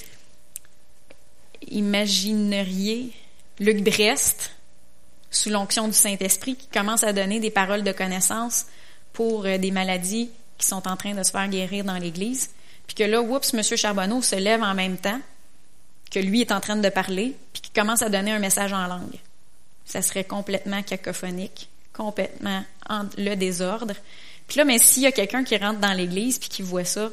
[1.71, 3.13] imagineriez
[3.59, 4.53] Luc Brest,
[5.31, 8.67] sous l'onction du Saint-Esprit, qui commence à donner des paroles de connaissance
[9.13, 12.51] pour euh, des maladies qui sont en train de se faire guérir dans l'Église.
[12.87, 13.63] Puis que là, oups, M.
[13.63, 15.21] Charbonneau se lève en même temps
[16.11, 18.87] que lui est en train de parler, puis qui commence à donner un message en
[18.87, 19.19] langue.
[19.85, 23.95] Ça serait complètement cacophonique, complètement en, le désordre.
[24.49, 27.11] Puis là, mais s'il y a quelqu'un qui rentre dans l'Église puis qui voit ça,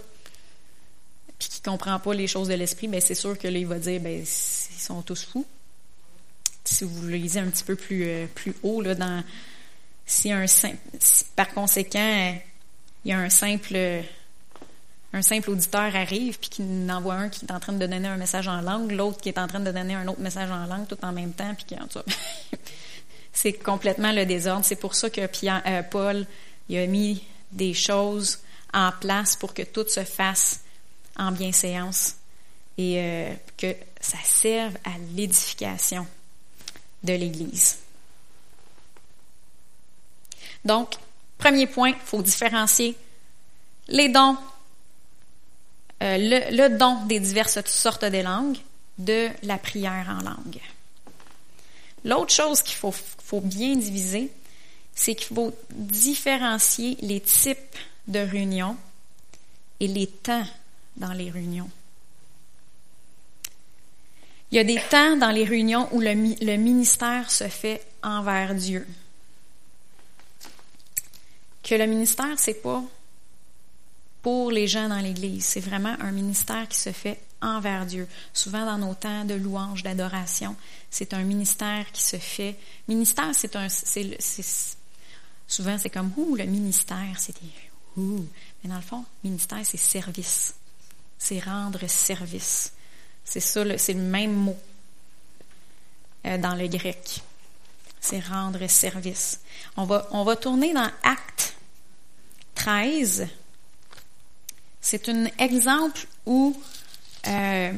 [1.38, 3.77] puis qui comprend pas les choses de l'esprit, ben c'est sûr que là, il va
[3.77, 5.45] dire, ben ils sont tous fous
[6.67, 9.23] si vous le lisez un petit peu plus, euh, plus haut, là, dans,
[10.05, 10.45] si un
[11.36, 12.36] par conséquent,
[13.08, 14.04] il y a un simple,
[15.13, 18.06] un simple auditeur arrive, puis qu'il en voit un qui est en train de donner
[18.06, 20.65] un message en langue, l'autre qui est en train de donner un autre message en
[20.65, 21.78] langue, tout en même temps, puis
[23.32, 24.65] c'est complètement le désordre.
[24.65, 26.28] C'est pour ça que euh, Paul
[26.70, 28.39] a mis des choses
[28.74, 30.60] en place pour que tout se fasse
[31.15, 32.17] en bienséance
[32.78, 36.06] et euh, que ça serve à l'édification
[37.06, 37.78] de l'Église.
[40.65, 40.98] Donc,
[41.38, 42.95] premier point, il faut différencier
[43.88, 44.38] les dons,
[46.04, 48.58] euh, le, don des diverses sortes de langues
[48.97, 50.60] de la prière en langue.
[52.04, 54.32] L'autre chose qu'il faut, faut bien diviser,
[54.93, 58.78] c'est qu'il faut différencier les types de réunions
[59.80, 60.45] et les temps
[60.95, 61.69] dans les réunions.
[64.52, 66.13] Il y a des temps dans les réunions où le,
[66.56, 68.88] ministère se fait envers Dieu.
[71.67, 72.82] Que le ministère, c'est pas
[74.21, 78.08] pour les gens dans l'Église, c'est vraiment un ministère qui se fait envers Dieu.
[78.34, 80.56] Souvent dans nos temps de louange, d'adoration,
[80.89, 82.56] c'est un ministère qui se fait.
[82.88, 84.17] Ministère, c'est un, c'est,
[85.45, 87.36] souvent c'est comme ouh le ministère, c'est
[87.97, 88.25] ouh,
[88.63, 90.56] mais dans le fond, ministère c'est service,
[91.17, 92.71] c'est rendre service.
[93.25, 94.58] C'est ça, c'est le même mot
[96.25, 97.21] euh, dans le grec.
[97.99, 99.41] C'est rendre service.
[99.75, 101.57] On va, on va tourner dans Acte
[102.67, 103.30] 13.
[104.82, 106.53] C'est un exemple où
[107.25, 107.71] euh,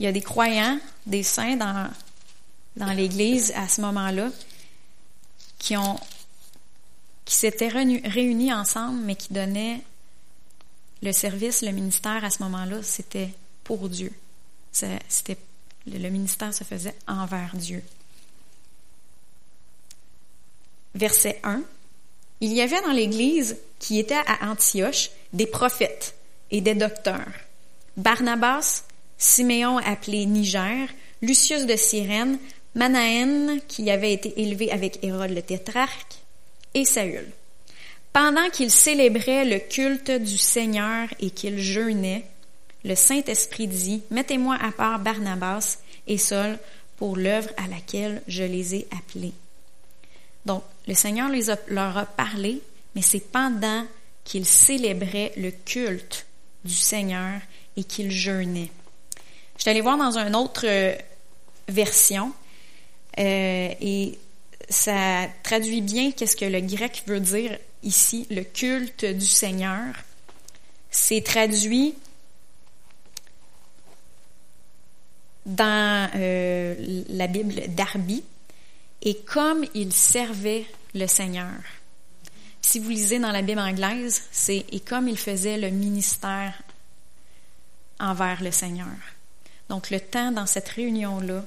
[0.00, 1.88] il y a des croyants, des saints dans,
[2.74, 4.30] dans l'Église à ce moment-là
[5.60, 5.96] qui ont
[7.24, 9.80] qui s'étaient réunis ensemble, mais qui donnaient
[11.00, 14.12] le service, le ministère à ce moment-là, c'était pour Dieu.
[14.72, 15.38] C'était,
[15.86, 17.84] le ministère se faisait envers Dieu.
[20.96, 21.62] Verset 1.
[22.42, 26.16] Il y avait dans l'Église qui était à Antioche des prophètes
[26.50, 27.30] et des docteurs.
[27.96, 28.82] Barnabas,
[29.16, 30.88] Siméon appelé Niger,
[31.22, 32.40] Lucius de Cyrène,
[32.74, 36.16] Manaën qui avait été élevé avec Hérode le tétrarque,
[36.74, 37.28] et Saül.
[38.12, 42.24] Pendant qu'ils célébraient le culte du Seigneur et qu'ils jeûnaient,
[42.84, 45.78] le Saint-Esprit dit, Mettez-moi à part Barnabas
[46.08, 46.58] et Saul
[46.96, 49.32] pour l'œuvre à laquelle je les ai appelés.
[50.86, 51.30] Le Seigneur
[51.68, 52.60] leur a parlé,
[52.94, 53.86] mais c'est pendant
[54.24, 56.26] qu'ils célébraient le culte
[56.64, 57.40] du Seigneur
[57.76, 58.70] et qu'ils jeûnaient.
[59.56, 60.94] Je suis allée voir dans une autre euh,
[61.68, 62.32] version
[63.18, 64.18] euh, et
[64.68, 69.94] ça traduit bien qu'est-ce que le grec veut dire ici, le culte du Seigneur.
[70.90, 71.94] C'est traduit
[75.46, 78.22] dans euh, la Bible d'Arby,
[79.02, 81.52] et comme il servait le Seigneur.
[82.60, 86.54] Si vous lisez dans la Bible anglaise, c'est et comme il faisait le ministère
[87.98, 88.96] envers le Seigneur.
[89.68, 91.44] Donc le temps dans cette réunion-là,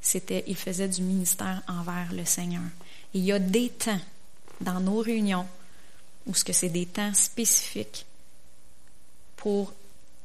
[0.00, 2.62] c'était il faisait du ministère envers le Seigneur.
[3.14, 4.00] il y a des temps
[4.60, 5.46] dans nos réunions
[6.26, 8.06] où ce que c'est des temps spécifiques
[9.36, 9.72] pour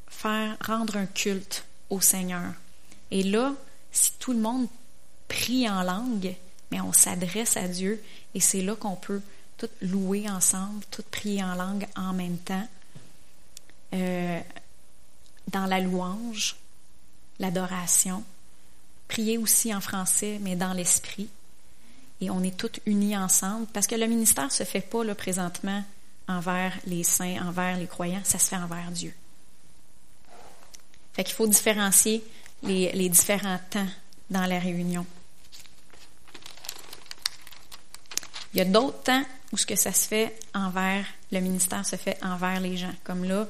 [0.08, 2.54] faire rendre un culte au Seigneur.
[3.12, 3.54] Et là,
[3.92, 4.68] si tout le monde
[5.38, 6.36] prie en langue,
[6.72, 8.02] mais on s'adresse à Dieu
[8.34, 9.22] et c'est là qu'on peut
[9.58, 12.68] tout louer ensemble, tout prier en langue en même temps.
[13.94, 14.40] Euh,
[15.52, 16.58] dans la louange,
[17.40, 18.24] l'adoration.
[19.08, 21.30] Prier aussi en français, mais dans l'esprit.
[22.20, 25.84] Et on est toutes unis ensemble parce que le ministère se fait pas là, présentement
[26.28, 29.14] envers les saints, envers les croyants, ça se fait envers Dieu.
[31.14, 32.24] Fait qu'il faut différencier
[32.64, 33.88] les différents temps
[34.30, 35.06] dans la réunion.
[38.54, 41.96] Il y a d'autres temps où ce que ça se fait envers, le ministère se
[41.96, 42.94] fait envers les gens.
[43.04, 43.48] Comme là,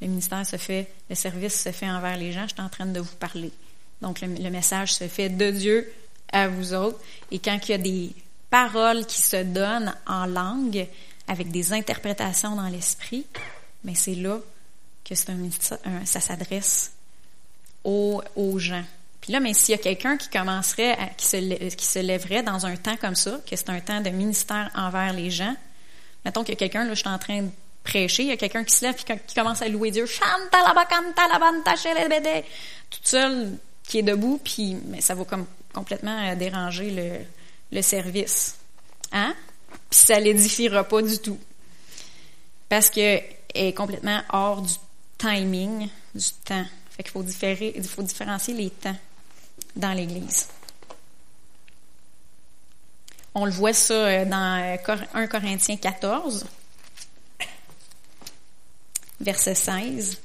[0.00, 2.86] le ministère se fait, le service se fait envers les gens, je suis en train
[2.86, 3.52] de vous parler.
[4.00, 5.92] Donc, le, message se fait de Dieu
[6.30, 6.98] à vous autres.
[7.30, 8.14] Et quand il y a des
[8.50, 10.86] paroles qui se donnent en langue,
[11.26, 13.24] avec des interprétations dans l'esprit,
[13.82, 14.38] mais ben, c'est là
[15.04, 15.14] que
[15.86, 16.92] un, ça s'adresse
[17.82, 18.22] aux
[18.58, 18.84] gens.
[19.24, 22.66] Puis là, mais s'il y a quelqu'un qui commencerait, qui, se, qui se lèverait dans
[22.66, 25.56] un temps comme ça, que c'est un temps de ministère envers les gens,
[26.26, 27.48] mettons qu'il y a quelqu'un, là, je suis en train de
[27.84, 30.04] prêcher, il y a quelqu'un qui se lève et qui commence à louer Dieu,
[32.90, 37.24] toute seule qui est debout, puis mais ça va comme complètement euh, déranger le,
[37.72, 38.58] le service.
[39.10, 39.34] Hein?
[39.88, 41.38] Puis ça l'édifiera pas du tout.
[42.68, 43.20] Parce que
[43.54, 44.74] est complètement hors du
[45.16, 46.66] timing, du temps.
[46.90, 48.96] Fait qu'il faut différer, il faut différencier les temps
[49.76, 50.48] dans l'Église.
[53.34, 54.78] On le voit ça euh, dans
[55.14, 56.46] 1 euh, Corinthiens 14,
[59.20, 60.20] verset 16.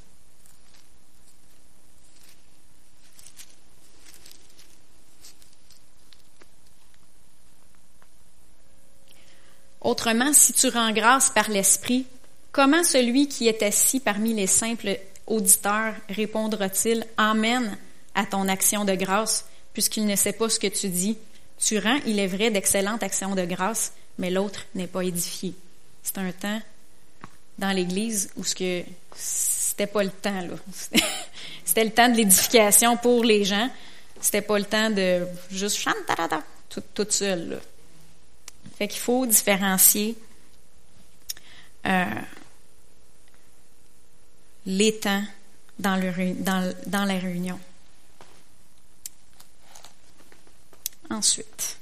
[9.80, 12.06] Autrement, si tu rends grâce par l'Esprit,
[12.52, 17.76] comment celui qui est assis parmi les simples auditeurs répondra-t-il Amen
[18.14, 21.16] à ton action de grâce, puisqu'il ne sait pas ce que tu dis.
[21.58, 25.54] Tu rends, il est vrai, d'excellentes actions de grâce, mais l'autre n'est pas édifié.
[26.02, 26.60] C'est un temps
[27.58, 28.82] dans l'Église où ce que
[29.14, 30.54] c'était pas le temps là.
[31.64, 33.70] C'était le temps de l'édification pour les gens.
[34.20, 36.14] C'était pas le temps de juste chanter
[36.68, 37.50] tout, toute seule.
[37.50, 37.56] Là.
[38.76, 40.16] Fait qu'il faut différencier
[41.86, 42.04] euh,
[44.66, 45.22] les temps
[45.78, 47.58] dans, le, dans, dans la réunion.
[51.10, 51.78] Ensuite,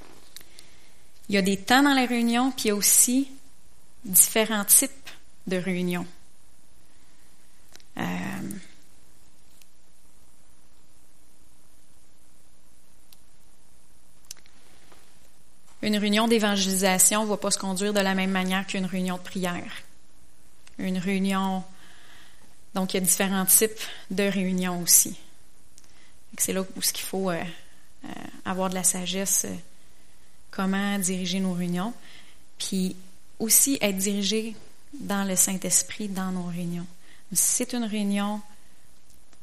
[1.29, 3.29] il y a des temps dans les réunions, puis il y a aussi
[4.05, 4.91] différents types
[5.47, 6.07] de réunions.
[7.99, 8.03] Euh,
[15.83, 19.23] une réunion d'évangélisation ne va pas se conduire de la même manière qu'une réunion de
[19.23, 19.73] prière.
[20.79, 21.65] Une réunion,
[22.75, 25.19] donc il y a différents types de réunions aussi.
[26.39, 27.43] C'est là où qu'il faut euh,
[28.05, 28.09] euh,
[28.45, 29.55] avoir de la sagesse, euh,
[30.51, 31.93] comment diriger nos réunions,
[32.59, 32.95] puis
[33.39, 34.55] aussi être dirigé
[34.95, 36.87] dans le Saint-Esprit dans nos réunions.
[37.33, 38.41] C'est une réunion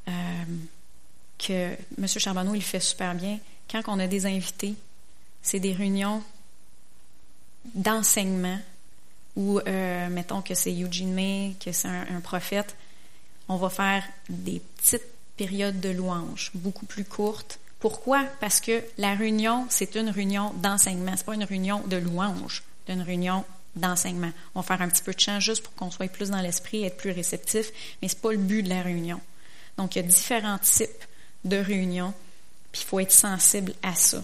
[0.08, 0.12] euh,
[1.38, 2.08] que M.
[2.08, 3.39] Charbonneau, il fait super bien.
[3.70, 4.76] Quand on a des invités,
[5.41, 6.24] c'est des réunions
[7.74, 8.60] d'enseignement
[9.36, 9.60] où,
[10.10, 12.76] mettons que c'est Eugene May, que c'est un, un, prophète,
[13.49, 15.03] on va faire des petites
[15.36, 18.24] périodes de louange, beaucoup plus courtes, pourquoi?
[18.40, 21.14] Parce que la réunion, c'est une réunion d'enseignement.
[21.16, 23.46] C'est pas une réunion de louange, c'est une réunion
[23.76, 24.32] d'enseignement.
[24.56, 26.84] On va faire un petit peu de chant juste pour qu'on soit plus dans l'esprit,
[26.84, 27.72] être plus réceptif,
[28.02, 29.20] mais c'est pas le but de la réunion.
[29.78, 31.04] Donc, il y a différents types
[31.44, 32.14] de réunions,
[32.72, 34.24] puis il faut être sensible à ça.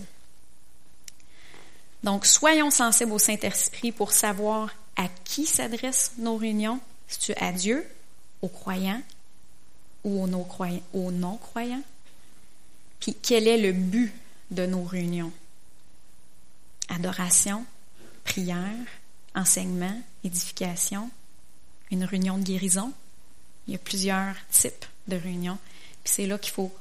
[2.03, 6.79] Donc, soyons sensibles au Saint-Esprit pour savoir à qui s'adressent nos réunions.
[7.07, 7.85] Si tu à Dieu,
[8.41, 9.01] aux croyants
[10.03, 11.83] ou aux non-croyants?
[13.01, 14.13] Puis quel est le but
[14.51, 15.33] de nos réunions?
[16.87, 17.65] Adoration,
[18.23, 18.77] prière,
[19.35, 21.09] enseignement, édification,
[21.89, 22.93] une réunion de guérison.
[23.67, 25.57] Il y a plusieurs types de réunions.
[26.03, 26.73] Puis c'est là qu'il faut,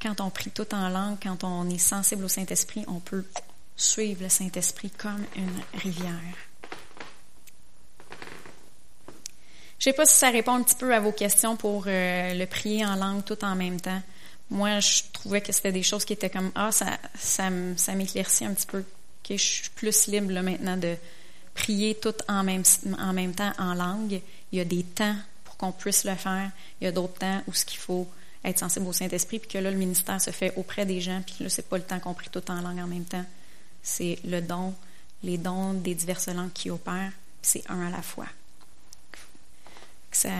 [0.00, 3.24] quand on prie tout en langue, quand on est sensible au Saint-Esprit, on peut
[3.76, 6.36] suivre le Saint-Esprit comme une rivière.
[9.78, 12.34] Je ne sais pas si ça répond un petit peu à vos questions pour euh,
[12.34, 14.02] le prier en langue tout en même temps
[14.50, 18.44] moi, je trouvais que c'était des choses qui étaient comme Ah, ça, ça, ça m'éclaircit
[18.44, 18.84] un petit peu.
[19.22, 20.96] que je suis plus libre là, maintenant de
[21.54, 22.62] prier tout en même,
[22.98, 24.20] en même temps en langue.
[24.52, 26.50] Il y a des temps pour qu'on puisse le faire.
[26.80, 28.08] Il y a d'autres temps où ce qu'il faut
[28.44, 31.36] être sensible au Saint-Esprit, puis que là, le ministère se fait auprès des gens, puis
[31.40, 33.24] là, c'est pas le temps qu'on prie tout en langue en même temps.
[33.82, 34.74] C'est le don,
[35.22, 38.26] les dons des diverses langues qui opèrent, c'est un à la fois.
[40.12, 40.30] Ça,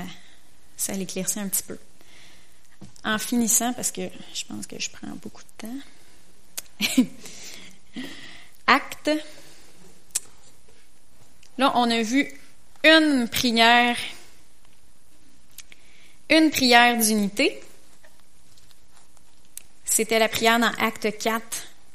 [0.76, 1.76] ça l'éclaircit un petit peu.
[3.04, 4.02] En finissant, parce que
[4.34, 7.04] je pense que je prends beaucoup de temps.
[8.66, 9.10] Acte.
[11.56, 12.30] Là, on a vu
[12.84, 13.96] une prière,
[16.30, 17.60] une prière d'unité.
[19.84, 21.42] C'était la prière dans Acte 4,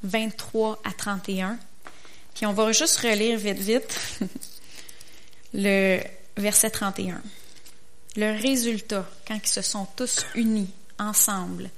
[0.04, 1.58] 23 à 31.
[2.34, 4.20] Puis on va juste relire vite, vite
[5.54, 6.02] le
[6.36, 7.22] verset 31.
[8.16, 11.70] Le résultat, quand ils se sont tous unis ensemble,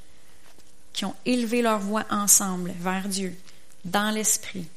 [0.94, 3.36] qui ont élevé leur voix ensemble vers Dieu,
[3.84, 4.68] dans l'esprit,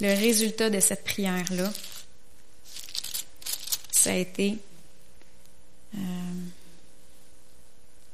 [0.00, 1.72] le résultat de cette prière-là,
[3.90, 4.58] ça a été.
[5.94, 5.98] Euh,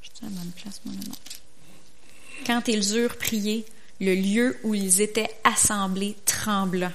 [0.03, 1.15] je à la bonne place, mon nom.
[2.47, 3.67] Quand ils eurent prié,
[4.01, 6.91] le lieu où ils étaient assemblés trembla.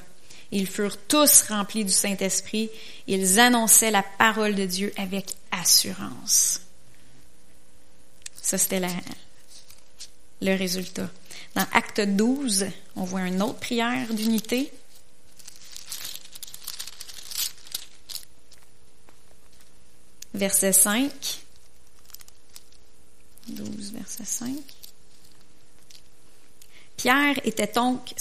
[0.52, 2.70] Ils furent tous remplis du Saint-Esprit.
[3.08, 6.62] Ils annonçaient la parole de Dieu avec assurance.
[8.42, 8.82] Ça, c'était
[10.42, 11.10] le résultat.
[11.56, 14.72] Dans Acte 12, on voit une autre prière d'unité.
[20.34, 21.12] Verset 5.
[23.50, 24.56] 12, verset 5.
[26.98, 28.14] Pierre était donc,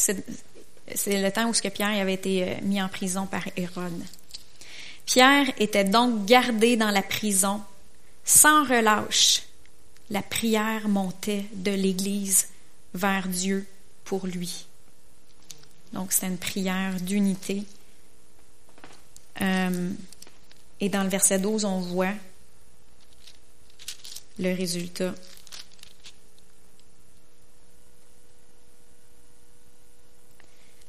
[0.94, 4.02] c'est le temps où ce que Pierre avait été euh, mis en prison par Hérode.
[5.06, 7.62] Pierre était donc gardé dans la prison
[8.24, 9.42] sans relâche.
[10.10, 12.48] La prière montait de l'Église
[12.94, 13.66] vers Dieu
[14.04, 14.66] pour lui.
[15.92, 17.64] Donc c'est une prière d'unité.
[19.40, 19.90] Euh,
[20.80, 22.14] et dans le verset 12, on voit
[24.38, 25.14] le résultat.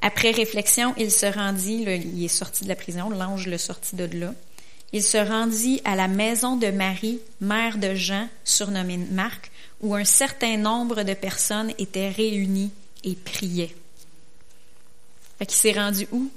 [0.01, 4.05] Après réflexion, il se rendit, il est sorti de la prison, l'ange le sortit de
[4.17, 4.33] là.
[4.91, 10.05] Il se rendit à la maison de Marie, mère de Jean, surnommée Marc, où un
[10.05, 12.71] certain nombre de personnes étaient réunies
[13.03, 13.75] et priaient.
[15.37, 16.31] Fait qu'il s'est rendu où?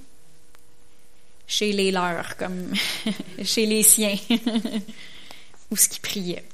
[1.47, 2.73] Chez les leurs, comme
[3.45, 4.17] chez les siens,
[5.71, 6.45] où ce qui priait.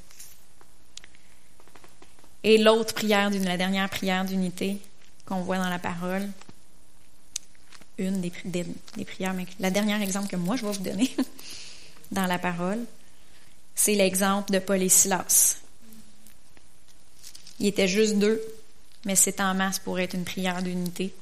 [2.44, 4.78] Et l'autre prière, la dernière prière d'unité
[5.26, 6.26] qu'on voit dans la parole,
[7.98, 8.30] une des,
[9.04, 11.10] prières, mais la dernière exemple que moi je vais vous donner
[12.12, 12.80] dans la parole,
[13.74, 15.58] c'est l'exemple de Paul et Silas.
[17.60, 18.40] Il était juste deux,
[19.04, 21.12] mais c'est en masse pour être une prière d'unité.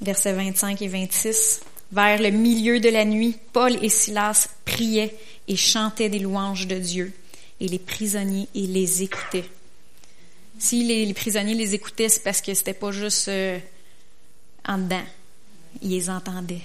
[0.00, 1.60] Versets 25 et 26.
[1.92, 5.14] Vers le milieu de la nuit, Paul et Silas priaient
[5.46, 7.12] et chantaient des louanges de Dieu,
[7.60, 9.48] et les prisonniers les écoutaient.
[10.62, 13.58] Si les, prisonniers les écoutaient, c'est parce que c'était pas juste euh,
[14.64, 15.02] en dedans.
[15.82, 16.62] Ils les entendaient.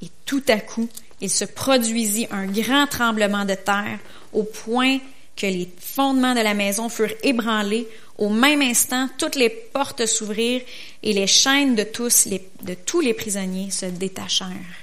[0.00, 0.88] Et tout à coup,
[1.20, 3.98] il se produisit un grand tremblement de terre
[4.32, 5.00] au point
[5.36, 7.88] que les fondements de la maison furent ébranlés.
[8.18, 10.62] Au même instant, toutes les portes s'ouvrirent
[11.02, 14.78] et les chaînes de tous les, de tous les prisonniers se détachèrent.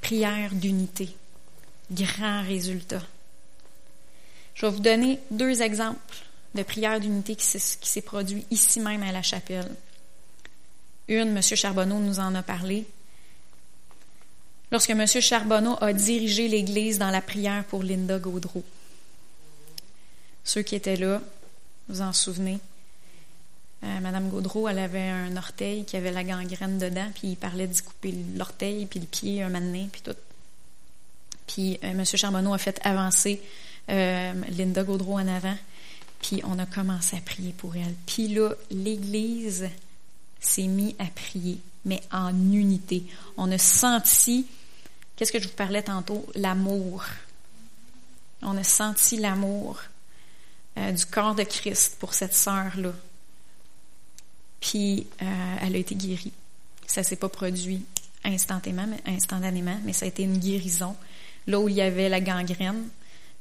[0.00, 1.10] Prière d'unité.
[1.90, 3.02] Grand résultat.
[4.54, 6.16] Je vais vous donner deux exemples
[6.54, 9.70] de prière d'unité qui s'est produit ici même à la chapelle.
[11.08, 11.42] Une, M.
[11.42, 12.86] Charbonneau nous en a parlé.
[14.72, 15.06] Lorsque M.
[15.06, 18.64] Charbonneau a dirigé l'Église dans la prière pour Linda Gaudreau.
[20.44, 21.20] Ceux qui étaient là,
[21.88, 22.60] vous en souvenez.
[23.82, 27.66] Euh, Madame Gaudreau, elle avait un orteil qui avait la gangrène dedans, puis il parlait
[27.66, 30.16] d'y couper l'orteil, puis le pied un matin, puis tout.
[31.46, 32.04] Puis euh, M.
[32.04, 33.40] Charbonneau a fait avancer
[33.88, 35.56] euh, Linda Gaudreau en avant.
[36.20, 37.94] Puis on a commencé à prier pour elle.
[38.06, 39.68] Puis là, l'Église
[40.38, 43.04] s'est mise à prier, mais en unité.
[43.36, 44.46] On a senti,
[45.16, 47.04] qu'est-ce que je vous parlais tantôt, l'amour.
[48.42, 49.80] On a senti l'amour
[50.78, 52.92] euh, du corps de Christ pour cette sœur-là.
[54.60, 56.32] Puis euh, elle a été guérie.
[56.86, 57.84] Ça s'est pas produit
[58.24, 60.96] instantanément, mais, instantanément, mais ça a été une guérison.
[61.46, 62.88] Là où il y avait la gangrène,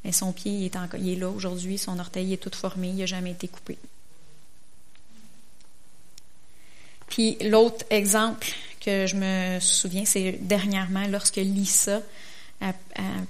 [0.04, 2.90] mais son pied, il est, encore, il est là aujourd'hui, son orteil est tout formé,
[2.90, 3.78] il n'a jamais été coupé.
[7.08, 8.48] Puis l'autre exemple
[8.80, 12.02] que je me souviens, c'est dernièrement, lorsque Lisa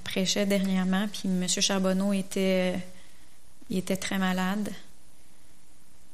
[0.03, 1.47] prêchait dernièrement, puis M.
[1.47, 2.76] Charbonneau était,
[3.70, 4.70] il était très malade.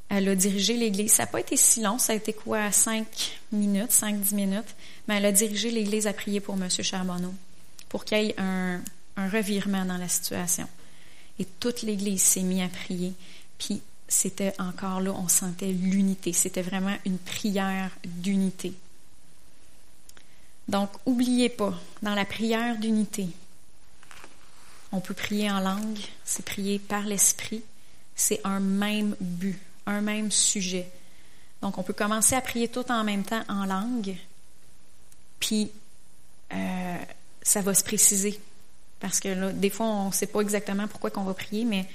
[0.08, 1.14] Elle a dirigé l'Église.
[1.14, 4.76] Ça n'a pas été si long, ça a été quoi, cinq minutes, cinq, dix minutes,
[5.08, 6.70] mais elle a dirigé l'Église à prier pour M.
[6.70, 7.34] Charbonneau,
[7.90, 8.82] pour qu'il ait un,
[9.18, 10.68] un revirement dans la situation.
[11.40, 13.14] Et toute l'Église s'est mise à prier.
[13.58, 16.34] Puis c'était encore là, on sentait l'unité.
[16.34, 18.74] C'était vraiment une prière d'unité.
[20.68, 23.28] Donc, oubliez pas, dans la prière d'unité,
[24.92, 27.64] on peut prier en langue, c'est prier par l'esprit,
[28.16, 30.90] c'est un même but, un même sujet.
[31.62, 34.18] Donc, on peut commencer à prier tout en même temps en langue,
[35.40, 35.72] puis
[36.52, 36.98] euh,
[37.44, 38.40] ça va se préciser
[39.06, 41.86] Parce que là, des fois, on ne sait pas exactement pourquoi qu'on va prier, mais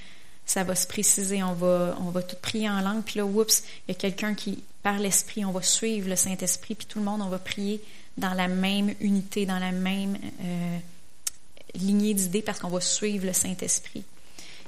[0.46, 1.42] ça va se préciser.
[1.42, 4.34] On va, on va tout prier en langue, puis là, oups, il y a quelqu'un
[4.34, 7.82] qui, par l'Esprit, on va suivre le Saint-Esprit, puis tout le monde, on va prier
[8.16, 10.78] dans la même unité, dans la même euh,
[11.74, 14.04] lignée d'idées, parce qu'on va suivre le Saint-Esprit.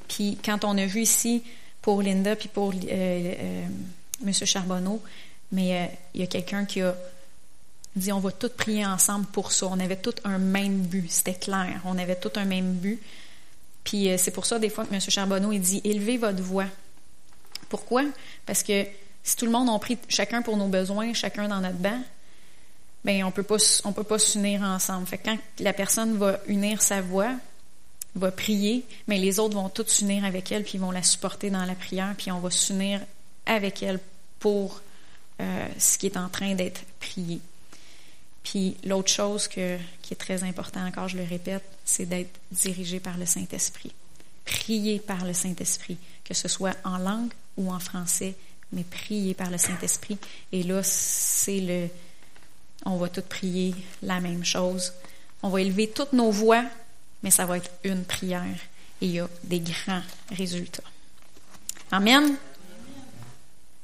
[0.09, 1.45] Puis quand on a vu ici
[1.81, 3.67] pour Linda, puis pour euh, euh,
[4.27, 4.33] M.
[4.33, 5.01] Charbonneau,
[5.53, 6.97] mais il y a quelqu'un qui a
[7.97, 9.67] dit on va tous prier ensemble pour ça.
[9.67, 11.81] On avait tout un même but, c'était clair.
[11.85, 13.01] On avait tout un même but.
[13.85, 15.01] Puis euh, c'est pour ça des fois que M.
[15.01, 16.67] Charbonneau il dit élevez votre voix.
[17.69, 18.05] Pourquoi?
[18.47, 18.87] Parce que
[19.23, 22.01] si tout le monde on prie chacun pour nos besoins, chacun dans notre banc,
[23.05, 25.07] ben on peut pas on peut pas s'unir ensemble.
[25.07, 27.33] Fait que quand la personne va unir sa voix,
[28.15, 31.51] va prier, mais les autres vont tous s'unir avec elle puis ils vont la supporter
[31.51, 33.01] dans la prière puis on va s'unir
[33.47, 33.99] avec elle
[34.39, 34.81] pour
[35.41, 37.41] euh, ce qui est en train d'être prié.
[38.43, 43.19] Puis l'autre chose qui est très important encore, je le répète, c'est d'être dirigé par
[43.19, 43.93] le Saint-Esprit.
[44.45, 48.35] Prier par le Saint-Esprit, que ce soit en langue ou en français,
[48.73, 50.19] mais prier par le Saint-Esprit.
[50.51, 51.89] Et là, c'est le...
[52.85, 54.93] On va tous prier la même chose.
[55.43, 56.65] On va élever toutes nos voix,
[57.23, 58.59] mais ça va être une prière.
[59.01, 60.83] Et il y a des grands résultats.
[61.93, 62.37] Amen.